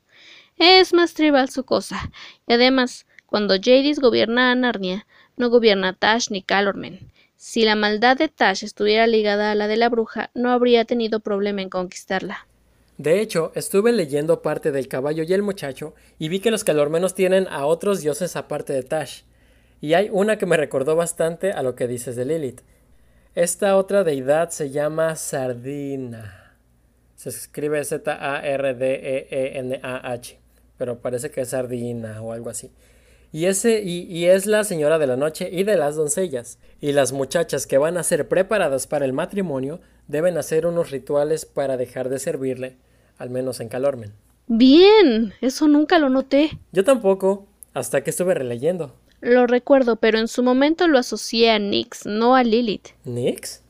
Es 0.58 0.92
más 0.92 1.14
tribal 1.14 1.48
su 1.48 1.64
cosa, 1.64 2.10
y 2.46 2.52
además, 2.54 3.06
cuando 3.26 3.54
Jadis 3.54 4.00
gobierna 4.00 4.50
a 4.50 4.54
Narnia, 4.56 5.06
no 5.36 5.50
gobierna 5.50 5.92
Tash 5.92 6.30
ni 6.30 6.42
Calormen. 6.42 7.12
Si 7.36 7.62
la 7.64 7.76
maldad 7.76 8.16
de 8.16 8.28
Tash 8.28 8.64
estuviera 8.64 9.06
ligada 9.06 9.52
a 9.52 9.54
la 9.54 9.68
de 9.68 9.76
la 9.76 9.88
bruja, 9.88 10.30
no 10.34 10.50
habría 10.50 10.84
tenido 10.84 11.20
problema 11.20 11.62
en 11.62 11.70
conquistarla. 11.70 12.47
De 12.98 13.20
hecho, 13.20 13.52
estuve 13.54 13.92
leyendo 13.92 14.42
parte 14.42 14.72
del 14.72 14.88
caballo 14.88 15.22
y 15.22 15.32
el 15.32 15.42
muchacho 15.42 15.94
y 16.18 16.28
vi 16.28 16.40
que 16.40 16.50
los 16.50 16.64
calormenos 16.64 17.14
tienen 17.14 17.46
a 17.48 17.64
otros 17.64 18.00
dioses 18.00 18.34
aparte 18.34 18.72
de 18.72 18.82
Tash. 18.82 19.22
Y 19.80 19.94
hay 19.94 20.10
una 20.12 20.36
que 20.36 20.46
me 20.46 20.56
recordó 20.56 20.96
bastante 20.96 21.52
a 21.52 21.62
lo 21.62 21.76
que 21.76 21.86
dices 21.86 22.16
de 22.16 22.24
Lilith. 22.24 22.62
Esta 23.36 23.76
otra 23.76 24.02
deidad 24.02 24.50
se 24.50 24.70
llama 24.70 25.14
Sardina. 25.14 26.56
Se 27.14 27.28
escribe 27.28 27.84
Z-A-R-D-E-E-N-A-H, 27.84 28.80
pero 30.76 30.98
parece 30.98 31.30
que 31.30 31.42
es 31.42 31.50
Sardina 31.50 32.20
o 32.20 32.32
algo 32.32 32.50
así. 32.50 32.72
Y, 33.30 33.46
y, 33.46 34.24
es 34.24 34.46
la 34.46 34.64
señora 34.64 34.98
de 34.98 35.06
la 35.06 35.16
noche 35.16 35.48
y 35.52 35.62
de 35.62 35.76
las 35.76 35.94
doncellas. 35.94 36.58
Y 36.80 36.90
las 36.92 37.12
muchachas 37.12 37.68
que 37.68 37.78
van 37.78 37.96
a 37.96 38.02
ser 38.02 38.26
preparadas 38.26 38.88
para 38.88 39.04
el 39.04 39.12
matrimonio 39.12 39.80
deben 40.08 40.38
hacer 40.38 40.66
unos 40.66 40.90
rituales 40.90 41.44
para 41.44 41.76
dejar 41.76 42.08
de 42.08 42.18
servirle, 42.18 42.76
al 43.18 43.30
menos 43.30 43.60
en 43.60 43.68
Calormen. 43.68 44.12
Bien, 44.46 45.34
eso 45.40 45.68
nunca 45.68 45.98
lo 45.98 46.08
noté. 46.08 46.58
Yo 46.72 46.84
tampoco, 46.84 47.46
hasta 47.74 48.02
que 48.02 48.10
estuve 48.10 48.34
releyendo. 48.34 48.94
Lo 49.20 49.46
recuerdo, 49.46 49.96
pero 49.96 50.18
en 50.18 50.28
su 50.28 50.42
momento 50.42 50.86
lo 50.86 50.98
asocié 50.98 51.50
a 51.50 51.58
Nix, 51.58 52.06
no 52.06 52.34
a 52.34 52.44
Lilith. 52.44 52.88
¿Nix? 53.04 53.62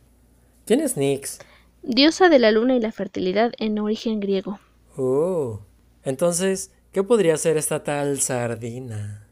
¿Quién 0.66 0.80
es 0.80 0.96
Nix? 0.96 1.38
Diosa 1.82 2.28
de 2.28 2.38
la 2.38 2.52
luna 2.52 2.76
y 2.76 2.80
la 2.80 2.92
fertilidad 2.92 3.52
en 3.58 3.78
origen 3.78 4.20
griego. 4.20 4.61
Oh. 4.96 5.61
Entonces, 6.04 6.70
¿qué 6.92 7.02
podría 7.02 7.37
ser 7.38 7.56
esta 7.56 7.82
tal 7.82 8.20
sardina? 8.20 9.26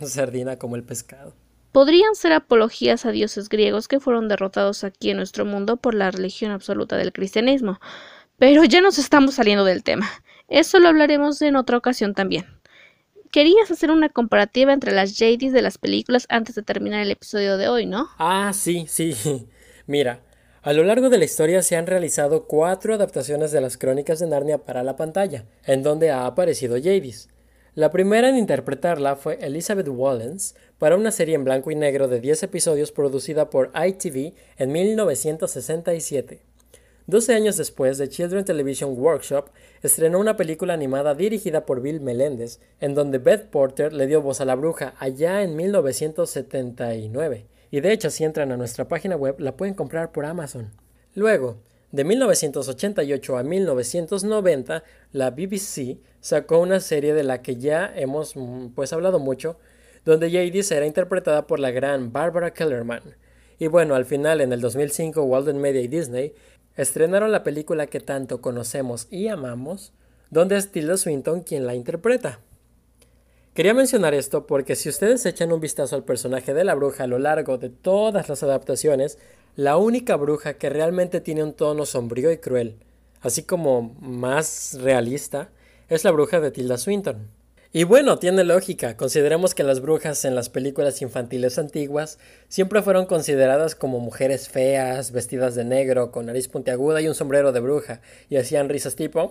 Sardina 0.00 0.58
como 0.58 0.76
el 0.76 0.84
pescado. 0.84 1.34
Podrían 1.72 2.14
ser 2.14 2.34
apologías 2.34 3.06
a 3.06 3.12
dioses 3.12 3.48
griegos 3.48 3.88
que 3.88 4.00
fueron 4.00 4.28
derrotados 4.28 4.84
aquí 4.84 5.10
en 5.10 5.16
nuestro 5.16 5.46
mundo 5.46 5.78
por 5.78 5.94
la 5.94 6.10
religión 6.10 6.50
absoluta 6.50 6.98
del 6.98 7.12
cristianismo. 7.12 7.80
Pero 8.42 8.64
ya 8.64 8.80
nos 8.80 8.98
estamos 8.98 9.36
saliendo 9.36 9.64
del 9.64 9.84
tema. 9.84 10.10
Eso 10.48 10.80
lo 10.80 10.88
hablaremos 10.88 11.40
en 11.42 11.54
otra 11.54 11.76
ocasión 11.76 12.12
también. 12.12 12.44
Querías 13.30 13.70
hacer 13.70 13.92
una 13.92 14.08
comparativa 14.08 14.72
entre 14.72 14.90
las 14.90 15.16
JDs 15.16 15.52
de 15.52 15.62
las 15.62 15.78
películas 15.78 16.26
antes 16.28 16.56
de 16.56 16.62
terminar 16.62 17.02
el 17.02 17.12
episodio 17.12 17.56
de 17.56 17.68
hoy, 17.68 17.86
¿no? 17.86 18.08
Ah, 18.18 18.50
sí, 18.52 18.86
sí. 18.88 19.14
Mira, 19.86 20.22
a 20.62 20.72
lo 20.72 20.82
largo 20.82 21.08
de 21.08 21.18
la 21.18 21.24
historia 21.24 21.62
se 21.62 21.76
han 21.76 21.86
realizado 21.86 22.48
cuatro 22.48 22.94
adaptaciones 22.94 23.52
de 23.52 23.60
las 23.60 23.78
crónicas 23.78 24.18
de 24.18 24.26
Narnia 24.26 24.58
para 24.58 24.82
la 24.82 24.96
pantalla, 24.96 25.44
en 25.64 25.84
donde 25.84 26.10
ha 26.10 26.26
aparecido 26.26 26.74
Jadis. 26.82 27.28
La 27.76 27.92
primera 27.92 28.28
en 28.28 28.36
interpretarla 28.36 29.14
fue 29.14 29.38
Elizabeth 29.40 29.86
Wallens 29.86 30.56
para 30.78 30.96
una 30.96 31.12
serie 31.12 31.36
en 31.36 31.44
blanco 31.44 31.70
y 31.70 31.76
negro 31.76 32.08
de 32.08 32.20
10 32.20 32.42
episodios 32.42 32.90
producida 32.90 33.50
por 33.50 33.70
ITV 33.72 34.34
en 34.56 34.72
1967. 34.72 36.51
Doce 37.06 37.34
años 37.34 37.56
después, 37.56 37.98
The 37.98 38.08
Children 38.08 38.44
Television 38.44 38.96
Workshop 38.96 39.46
estrenó 39.82 40.20
una 40.20 40.36
película 40.36 40.74
animada 40.74 41.14
dirigida 41.14 41.66
por 41.66 41.80
Bill 41.80 42.00
Melendez, 42.00 42.60
en 42.80 42.94
donde 42.94 43.18
Beth 43.18 43.50
Porter 43.50 43.92
le 43.92 44.06
dio 44.06 44.22
voz 44.22 44.40
a 44.40 44.44
la 44.44 44.54
bruja 44.54 44.94
allá 44.98 45.42
en 45.42 45.56
1979. 45.56 47.46
Y 47.72 47.80
de 47.80 47.92
hecho, 47.92 48.08
si 48.10 48.22
entran 48.22 48.52
a 48.52 48.56
nuestra 48.56 48.86
página 48.86 49.16
web, 49.16 49.34
la 49.40 49.56
pueden 49.56 49.74
comprar 49.74 50.12
por 50.12 50.26
Amazon. 50.26 50.70
Luego, 51.14 51.56
de 51.90 52.04
1988 52.04 53.36
a 53.36 53.42
1990, 53.42 54.84
la 55.10 55.30
BBC 55.30 55.98
sacó 56.20 56.60
una 56.60 56.78
serie 56.78 57.14
de 57.14 57.24
la 57.24 57.42
que 57.42 57.56
ya 57.56 57.92
hemos 57.96 58.36
mm, 58.36 58.68
pues 58.74 58.92
hablado 58.92 59.18
mucho, 59.18 59.58
donde 60.04 60.30
Jadis 60.30 60.70
era 60.70 60.86
interpretada 60.86 61.46
por 61.48 61.58
la 61.58 61.72
gran 61.72 62.12
Barbara 62.12 62.52
Kellerman. 62.52 63.02
Y 63.58 63.66
bueno, 63.66 63.94
al 63.94 64.06
final 64.06 64.40
en 64.40 64.52
el 64.52 64.60
2005 64.60 65.22
Walden 65.22 65.58
Media 65.58 65.80
y 65.82 65.88
Disney 65.88 66.34
estrenaron 66.76 67.32
la 67.32 67.42
película 67.42 67.86
que 67.86 68.00
tanto 68.00 68.40
conocemos 68.40 69.06
y 69.10 69.28
amamos, 69.28 69.92
donde 70.30 70.56
es 70.56 70.70
Tilda 70.70 70.96
Swinton 70.96 71.42
quien 71.42 71.66
la 71.66 71.74
interpreta. 71.74 72.40
Quería 73.54 73.74
mencionar 73.74 74.14
esto 74.14 74.46
porque 74.46 74.76
si 74.76 74.88
ustedes 74.88 75.26
echan 75.26 75.52
un 75.52 75.60
vistazo 75.60 75.94
al 75.94 76.04
personaje 76.04 76.54
de 76.54 76.64
la 76.64 76.74
bruja 76.74 77.04
a 77.04 77.06
lo 77.06 77.18
largo 77.18 77.58
de 77.58 77.68
todas 77.68 78.28
las 78.30 78.42
adaptaciones, 78.42 79.18
la 79.56 79.76
única 79.76 80.16
bruja 80.16 80.54
que 80.54 80.70
realmente 80.70 81.20
tiene 81.20 81.42
un 81.42 81.52
tono 81.52 81.84
sombrío 81.84 82.32
y 82.32 82.38
cruel, 82.38 82.76
así 83.20 83.42
como 83.42 83.94
más 84.00 84.78
realista, 84.80 85.50
es 85.90 86.04
la 86.04 86.10
bruja 86.12 86.40
de 86.40 86.50
Tilda 86.50 86.78
Swinton. 86.78 87.28
Y 87.74 87.84
bueno, 87.84 88.18
tiene 88.18 88.44
lógica, 88.44 88.98
consideremos 88.98 89.54
que 89.54 89.62
las 89.62 89.80
brujas 89.80 90.26
en 90.26 90.34
las 90.34 90.50
películas 90.50 91.00
infantiles 91.00 91.58
antiguas 91.58 92.18
siempre 92.48 92.82
fueron 92.82 93.06
consideradas 93.06 93.74
como 93.74 93.98
mujeres 93.98 94.50
feas, 94.50 95.10
vestidas 95.10 95.54
de 95.54 95.64
negro, 95.64 96.10
con 96.10 96.26
nariz 96.26 96.48
puntiaguda 96.48 97.00
y 97.00 97.08
un 97.08 97.14
sombrero 97.14 97.50
de 97.50 97.60
bruja, 97.60 98.02
y 98.28 98.36
hacían 98.36 98.68
risas 98.68 98.94
tipo... 98.94 99.30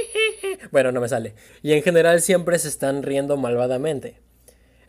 bueno, 0.72 0.90
no 0.90 1.00
me 1.00 1.08
sale. 1.08 1.34
Y 1.62 1.74
en 1.74 1.84
general 1.84 2.20
siempre 2.22 2.58
se 2.58 2.66
están 2.66 3.04
riendo 3.04 3.36
malvadamente. 3.36 4.16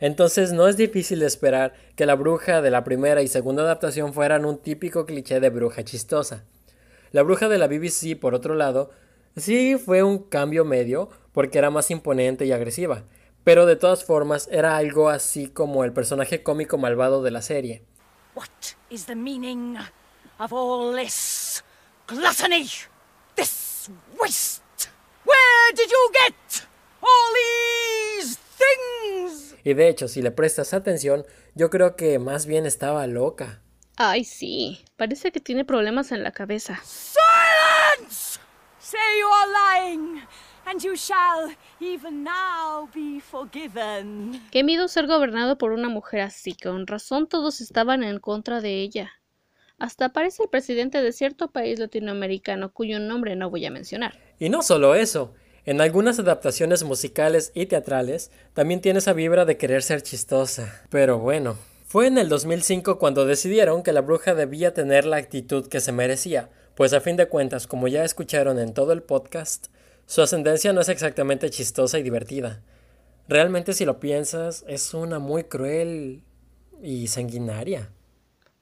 Entonces 0.00 0.52
no 0.52 0.66
es 0.66 0.76
difícil 0.76 1.22
esperar 1.22 1.74
que 1.94 2.04
la 2.04 2.16
bruja 2.16 2.62
de 2.62 2.72
la 2.72 2.82
primera 2.82 3.22
y 3.22 3.28
segunda 3.28 3.62
adaptación 3.62 4.12
fueran 4.12 4.44
un 4.44 4.58
típico 4.58 5.06
cliché 5.06 5.38
de 5.38 5.50
bruja 5.50 5.84
chistosa. 5.84 6.42
La 7.12 7.22
bruja 7.22 7.48
de 7.48 7.58
la 7.58 7.68
BBC, 7.68 8.18
por 8.18 8.34
otro 8.34 8.56
lado, 8.56 8.90
sí 9.36 9.76
fue 9.76 10.02
un 10.02 10.18
cambio 10.18 10.64
medio 10.64 11.08
porque 11.32 11.58
era 11.58 11.70
más 11.70 11.90
imponente 11.90 12.44
y 12.44 12.52
agresiva, 12.52 13.04
pero 13.44 13.66
de 13.66 13.76
todas 13.76 14.04
formas 14.04 14.48
era 14.50 14.76
algo 14.76 15.08
así 15.08 15.48
como 15.48 15.84
el 15.84 15.92
personaje 15.92 16.42
cómico 16.42 16.78
malvado 16.78 17.22
de 17.22 17.30
la 17.30 17.42
serie. 17.42 17.82
What 18.34 18.48
is 18.90 19.06
the 19.06 19.14
meaning 19.14 19.76
of 20.38 20.52
all 20.52 20.94
this 20.96 21.62
gluttony? 22.06 22.68
This 23.36 23.90
waste? 24.20 24.62
Where 25.24 25.72
did 25.74 25.90
you 25.90 26.10
get 26.12 26.66
all 27.00 27.32
these 28.20 28.38
things? 28.56 29.54
Y 29.64 29.74
de 29.74 29.88
hecho, 29.88 30.08
si 30.08 30.22
le 30.22 30.30
prestas 30.30 30.74
atención, 30.74 31.24
yo 31.54 31.70
creo 31.70 31.94
que 31.96 32.18
más 32.18 32.46
bien 32.46 32.66
estaba 32.66 33.06
loca. 33.06 33.60
Ay, 33.96 34.24
sí. 34.24 34.84
Parece 34.96 35.30
que 35.30 35.40
tiene 35.40 35.64
problemas 35.64 36.10
en 36.12 36.22
la 36.22 36.32
cabeza. 36.32 36.80
¡Silence! 36.84 38.31
Say 38.92 39.18
you 39.18 39.26
are 39.26 39.50
lying, 39.88 40.22
and 40.66 40.82
you 40.82 40.94
shall 40.94 41.50
even 41.80 42.22
now 42.22 42.88
be 42.94 43.20
forgiven. 43.20 44.38
Qué 44.50 44.62
miedo 44.62 44.86
ser 44.86 45.06
gobernado 45.06 45.56
por 45.56 45.72
una 45.72 45.88
mujer 45.88 46.20
así, 46.20 46.54
con 46.54 46.86
razón 46.86 47.26
todos 47.26 47.62
estaban 47.62 48.02
en 48.02 48.18
contra 48.18 48.60
de 48.60 48.82
ella. 48.82 49.10
Hasta 49.78 50.06
aparece 50.06 50.42
el 50.42 50.50
presidente 50.50 51.00
de 51.00 51.12
cierto 51.12 51.50
país 51.50 51.78
latinoamericano 51.78 52.72
cuyo 52.72 53.00
nombre 53.00 53.34
no 53.34 53.48
voy 53.48 53.64
a 53.64 53.70
mencionar. 53.70 54.18
Y 54.38 54.50
no 54.50 54.62
solo 54.62 54.94
eso, 54.94 55.32
en 55.64 55.80
algunas 55.80 56.18
adaptaciones 56.18 56.84
musicales 56.84 57.50
y 57.54 57.66
teatrales 57.66 58.30
también 58.52 58.82
tiene 58.82 58.98
esa 58.98 59.14
vibra 59.14 59.46
de 59.46 59.56
querer 59.56 59.82
ser 59.82 60.02
chistosa. 60.02 60.82
Pero 60.90 61.18
bueno, 61.18 61.56
fue 61.86 62.08
en 62.08 62.18
el 62.18 62.28
2005 62.28 62.98
cuando 62.98 63.24
decidieron 63.24 63.82
que 63.82 63.92
la 63.92 64.02
bruja 64.02 64.34
debía 64.34 64.74
tener 64.74 65.06
la 65.06 65.16
actitud 65.16 65.66
que 65.66 65.80
se 65.80 65.92
merecía, 65.92 66.50
pues 66.74 66.92
a 66.92 67.00
fin 67.00 67.16
de 67.16 67.28
cuentas, 67.28 67.66
como 67.66 67.88
ya 67.88 68.04
escucharon 68.04 68.58
en 68.58 68.74
todo 68.74 68.92
el 68.92 69.02
podcast, 69.02 69.66
su 70.06 70.22
ascendencia 70.22 70.72
no 70.72 70.80
es 70.80 70.88
exactamente 70.88 71.50
chistosa 71.50 71.98
y 71.98 72.02
divertida. 72.02 72.62
Realmente 73.28 73.72
si 73.72 73.84
lo 73.84 74.00
piensas, 74.00 74.64
es 74.66 74.94
una 74.94 75.18
muy 75.18 75.44
cruel 75.44 76.22
y 76.82 77.06
sanguinaria. 77.06 77.90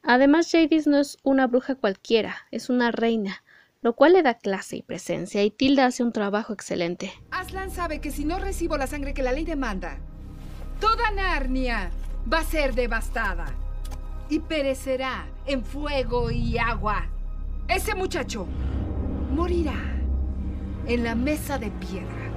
Además, 0.03 0.51
Jadis 0.51 0.87
no 0.87 0.99
es 0.99 1.19
una 1.23 1.47
bruja 1.47 1.75
cualquiera, 1.75 2.37
es 2.51 2.71
una 2.71 2.91
reina, 2.91 3.43
lo 3.83 3.95
cual 3.95 4.15
le 4.15 4.23
da 4.23 4.35
clase 4.35 4.77
y 4.77 4.83
presencia, 4.83 5.43
y 5.43 5.51
Tilda 5.51 5.87
hace 5.87 6.03
un 6.03 6.13
trabajo 6.13 6.53
excelente. 6.53 7.13
Aslan 7.31 7.71
sabe 7.71 8.01
que 8.01 8.11
si 8.11 8.25
no 8.25 8.39
recibo 8.39 8.77
la 8.77 8.87
sangre 8.87 9.15
que 9.15 9.23
la 9.23 9.33
ley 9.33 9.45
demanda, 9.45 9.99
toda 10.81 11.11
Narnia 11.11 11.91
va 12.33 12.41
a 12.41 12.45
ser 12.45 12.75
devastada 12.75 13.47
y 14.29 14.41
perecerá 14.41 15.27
en 15.47 15.65
fuego 15.65 16.31
y 16.31 16.59
agua. 16.59 17.09
Ese 17.71 17.95
muchacho 17.95 18.49
morirá 19.33 19.81
en 20.87 21.05
la 21.05 21.15
mesa 21.15 21.57
de 21.57 21.71
piedra. 21.71 22.33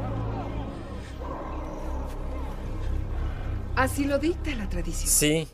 Así 3.76 4.06
lo 4.06 4.20
dicta 4.20 4.52
la 4.56 4.70
tradición. 4.70 5.10
Sí, 5.10 5.48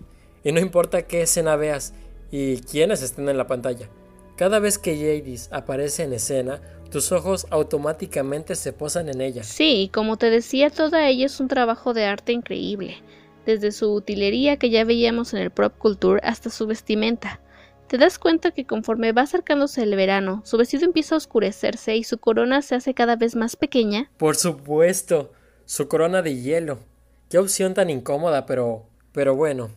y 0.44 0.52
no 0.52 0.60
importa 0.60 1.04
qué 1.04 1.22
escena 1.22 1.56
veas 1.56 1.94
y 2.30 2.58
quiénes 2.58 3.02
estén 3.02 3.30
en 3.30 3.38
la 3.38 3.48
pantalla. 3.48 3.88
Cada 4.36 4.60
vez 4.60 4.78
que 4.78 4.98
Jadis 4.98 5.48
aparece 5.54 6.04
en 6.04 6.12
escena, 6.12 6.60
tus 6.92 7.14
ojos 7.14 7.48
automáticamente 7.50 8.56
se 8.56 8.74
posan 8.74 9.08
en 9.08 9.22
ella. 9.22 9.44
Sí, 9.46 9.90
como 9.94 10.18
te 10.18 10.30
decía, 10.30 10.70
toda 10.70 11.08
ella 11.08 11.26
es 11.26 11.40
un 11.40 11.48
trabajo 11.48 11.94
de 11.94 12.04
arte 12.04 12.34
increíble, 12.34 12.98
desde 13.46 13.72
su 13.72 13.94
utilería 13.94 14.58
que 14.58 14.70
ya 14.70 14.84
veíamos 14.84 15.34
en 15.34 15.40
el 15.40 15.52
prop 15.52 15.78
culture 15.78 16.20
hasta 16.22 16.50
su 16.50 16.68
vestimenta. 16.68 17.40
Te 17.90 17.98
das 17.98 18.20
cuenta 18.20 18.52
que 18.52 18.66
conforme 18.66 19.14
va 19.14 19.24
acercándose 19.24 19.82
el 19.82 19.96
verano, 19.96 20.44
su 20.46 20.58
vestido 20.58 20.86
empieza 20.86 21.16
a 21.16 21.18
oscurecerse 21.18 21.96
y 21.96 22.04
su 22.04 22.20
corona 22.20 22.62
se 22.62 22.76
hace 22.76 22.94
cada 22.94 23.16
vez 23.16 23.36
más 23.36 23.56
pequeña. 23.56 24.12
Por 24.18 24.36
supuesto, 24.36 25.34
su 25.66 25.88
corona 25.88 26.22
de 26.22 26.40
hielo. 26.40 26.80
Qué 27.32 27.40
opción 27.40 27.74
tan 27.74 27.90
incómoda, 27.90 28.46
pero 28.46 28.86
pero 29.12 29.36
bueno. 29.36 29.72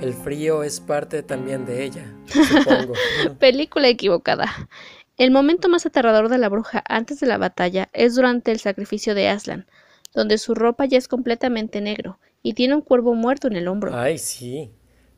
El 0.00 0.14
frío 0.14 0.62
es 0.62 0.80
parte 0.80 1.22
también 1.22 1.66
de 1.66 1.84
ella, 1.84 2.14
supongo. 2.26 2.94
Película 3.40 3.88
equivocada. 3.88 4.68
El 5.16 5.30
momento 5.30 5.68
más 5.68 5.84
aterrador 5.84 6.28
de 6.28 6.38
la 6.38 6.48
bruja 6.48 6.82
antes 6.88 7.18
de 7.20 7.26
la 7.26 7.38
batalla 7.38 7.88
es 7.92 8.14
durante 8.14 8.50
el 8.50 8.60
sacrificio 8.60 9.14
de 9.14 9.28
Aslan, 9.28 9.66
donde 10.14 10.38
su 10.38 10.54
ropa 10.54 10.86
ya 10.86 10.98
es 10.98 11.08
completamente 11.08 11.80
negro 11.80 12.18
y 12.42 12.54
tiene 12.54 12.74
un 12.74 12.82
cuervo 12.82 13.14
muerto 13.14 13.48
en 13.48 13.56
el 13.56 13.68
hombro. 13.68 13.96
Ay, 13.96 14.18
sí. 14.18 14.72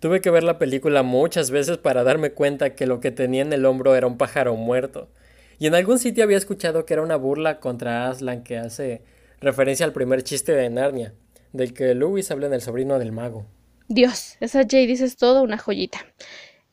Tuve 0.04 0.20
que 0.20 0.28
ver 0.28 0.42
la 0.42 0.58
película 0.58 1.02
muchas 1.02 1.50
veces 1.50 1.78
para 1.78 2.04
darme 2.04 2.32
cuenta 2.32 2.74
que 2.74 2.84
lo 2.84 3.00
que 3.00 3.10
tenía 3.10 3.40
en 3.40 3.54
el 3.54 3.64
hombro 3.64 3.96
era 3.96 4.06
un 4.06 4.18
pájaro 4.18 4.54
muerto. 4.54 5.08
Y 5.58 5.66
en 5.66 5.74
algún 5.74 5.98
sitio 5.98 6.24
había 6.24 6.36
escuchado 6.36 6.84
que 6.84 6.92
era 6.92 7.02
una 7.02 7.16
burla 7.16 7.58
contra 7.58 8.10
Aslan 8.10 8.44
que 8.44 8.58
hace 8.58 9.00
referencia 9.40 9.86
al 9.86 9.94
primer 9.94 10.22
chiste 10.22 10.52
de 10.52 10.68
Narnia, 10.68 11.14
del 11.54 11.72
que 11.72 11.94
Lewis 11.94 12.30
habla 12.30 12.48
en 12.48 12.52
El 12.52 12.60
sobrino 12.60 12.98
del 12.98 13.12
mago. 13.12 13.46
Dios, 13.88 14.36
esa 14.40 14.64
Jadis 14.68 15.00
es 15.00 15.16
toda 15.16 15.40
una 15.40 15.56
joyita. 15.56 16.04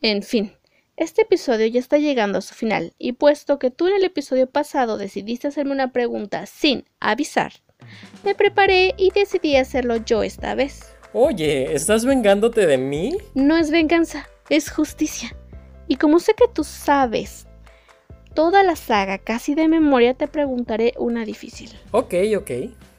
En 0.02 0.24
fin, 0.24 0.52
este 0.98 1.22
episodio 1.22 1.68
ya 1.68 1.80
está 1.80 2.00
llegando 2.00 2.40
a 2.40 2.42
su 2.42 2.54
final, 2.54 2.92
y 2.98 3.14
puesto 3.14 3.60
que 3.60 3.72
tú 3.72 3.88
en 3.88 3.96
el 3.96 4.04
episodio 4.04 4.48
pasado 4.48 4.98
decidiste 4.98 5.48
hacerme 5.48 5.72
una 5.72 5.94
pregunta 5.94 6.46
sin 6.48 6.84
avisar, 7.00 7.54
me 8.26 8.36
preparé 8.36 8.94
y 8.98 9.10
decidí 9.12 9.56
hacerlo 9.56 9.96
yo 9.96 10.22
esta 10.22 10.54
vez. 10.54 10.91
Oye, 11.14 11.74
¿estás 11.74 12.06
vengándote 12.06 12.66
de 12.66 12.78
mí? 12.78 13.18
No 13.34 13.58
es 13.58 13.70
venganza, 13.70 14.30
es 14.50 14.72
justicia. 14.72 15.36
Y 15.90 15.98
como 15.98 16.20
sé 16.20 16.34
que 16.36 16.48
tú 16.48 16.64
sabes 16.64 17.48
toda 18.34 18.64
la 18.64 18.78
saga 18.78 19.18
casi 19.18 19.54
de 19.54 19.68
memoria, 19.68 20.14
te 20.14 20.30
preguntaré 20.30 20.94
una 20.98 21.26
difícil. 21.26 21.70
Ok, 21.92 22.14
ok, 22.38 22.52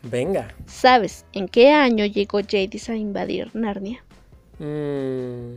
venga. 0.03 0.55
¿Sabes 0.67 1.25
en 1.33 1.49
qué 1.49 1.71
año 1.71 2.05
llegó 2.05 2.41
Jadis 2.41 2.91
a 2.91 2.97
invadir 2.97 3.51
Narnia? 3.55 4.05
Mmm... 4.59 5.55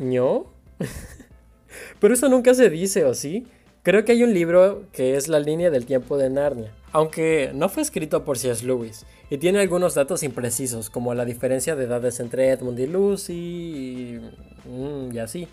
¿No? 0.00 0.46
Pero 2.00 2.14
eso 2.14 2.28
nunca 2.28 2.54
se 2.54 2.68
dice, 2.70 3.04
¿o 3.04 3.14
sí? 3.14 3.46
Creo 3.86 4.04
que 4.04 4.10
hay 4.10 4.24
un 4.24 4.34
libro 4.34 4.82
que 4.92 5.14
es 5.14 5.28
La 5.28 5.38
línea 5.38 5.70
del 5.70 5.86
tiempo 5.86 6.18
de 6.18 6.28
Narnia, 6.28 6.74
aunque 6.90 7.52
no 7.54 7.68
fue 7.68 7.84
escrito 7.84 8.24
por 8.24 8.36
C.S. 8.36 8.66
Lewis 8.66 9.06
y 9.30 9.38
tiene 9.38 9.60
algunos 9.60 9.94
datos 9.94 10.24
imprecisos, 10.24 10.90
como 10.90 11.14
la 11.14 11.24
diferencia 11.24 11.76
de 11.76 11.84
edades 11.84 12.18
entre 12.18 12.48
Edmund 12.50 12.80
y 12.80 12.88
Lucy 12.88 13.32
y, 13.32 14.68
mm, 14.68 15.16
así. 15.20 15.46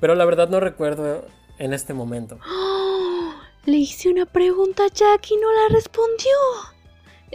Pero 0.00 0.14
la 0.14 0.24
verdad 0.24 0.48
no 0.48 0.58
recuerdo 0.58 1.26
en 1.58 1.74
este 1.74 1.92
momento. 1.92 2.38
Le 3.66 3.76
hice 3.76 4.08
una 4.08 4.24
pregunta 4.24 4.84
a 4.84 4.88
Jack 4.88 5.30
y 5.32 5.36
no 5.36 5.52
la 5.52 5.74
respondió. 5.74 6.32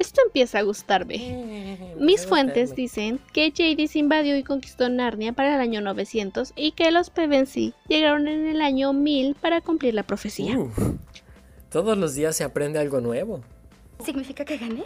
Esto 0.02 0.20
empieza 0.26 0.58
a 0.58 0.64
gustarme. 0.64 1.94
Mis 2.00 2.26
fuentes 2.26 2.74
dicen 2.74 3.20
que 3.34 3.54
Jadis 3.56 3.96
invadió 3.96 4.36
y 4.36 4.42
conquistó 4.42 4.90
Narnia 4.90 5.32
para 5.32 5.54
el 5.54 5.62
año 5.62 5.80
900 5.80 6.54
y 6.56 6.72
que 6.72 6.90
los 6.90 7.12
Pevensie 7.12 7.74
llegaron 7.88 8.28
en 8.28 8.48
el 8.48 8.62
año 8.62 8.94
1000 8.94 9.36
para 9.36 9.62
cumplir 9.62 9.94
la 9.94 10.02
profecía. 10.02 10.58
Uf, 10.58 10.76
todos 11.70 11.96
los 12.00 12.16
días 12.16 12.36
se 12.36 12.44
aprende 12.44 12.80
algo 12.80 13.00
nuevo. 13.00 13.42
¿Significa 14.04 14.44
que 14.44 14.58
gané? 14.58 14.86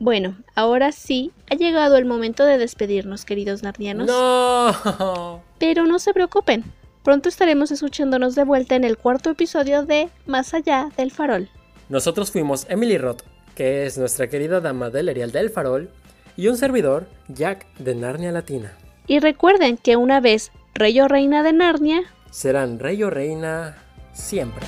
Bueno, 0.00 0.36
ahora 0.56 0.90
sí, 0.90 1.30
ha 1.48 1.54
llegado 1.54 1.96
el 1.96 2.04
momento 2.04 2.44
de 2.44 2.58
despedirnos, 2.58 3.24
queridos 3.24 3.62
narnianos. 3.62 4.08
¡No! 4.08 5.44
Pero 5.60 5.86
no 5.86 6.00
se 6.00 6.12
preocupen, 6.12 6.64
pronto 7.04 7.28
estaremos 7.28 7.70
escuchándonos 7.70 8.34
de 8.34 8.42
vuelta 8.42 8.74
en 8.74 8.82
el 8.82 8.98
cuarto 8.98 9.30
episodio 9.30 9.84
de 9.84 10.08
Más 10.26 10.54
allá 10.54 10.90
del 10.96 11.12
farol. 11.12 11.48
Nosotros 11.88 12.32
fuimos 12.32 12.66
Emily 12.68 12.98
Roth, 12.98 13.22
que 13.54 13.86
es 13.86 13.98
nuestra 13.98 14.28
querida 14.28 14.60
dama 14.60 14.90
del 14.90 15.08
Erial 15.08 15.32
del 15.32 15.50
Farol, 15.50 15.90
y 16.36 16.48
un 16.48 16.56
servidor, 16.56 17.06
Jack 17.28 17.66
de 17.78 17.94
Narnia 17.94 18.32
Latina. 18.32 18.76
Y 19.06 19.20
recuerden 19.20 19.76
que 19.76 19.96
una 19.96 20.20
vez 20.20 20.50
rey 20.74 21.00
o 21.00 21.08
reina 21.08 21.42
de 21.42 21.52
Narnia, 21.52 22.02
Serán 22.30 22.80
rey 22.80 23.00
o 23.04 23.10
reina 23.10 23.76
siempre. 24.12 24.66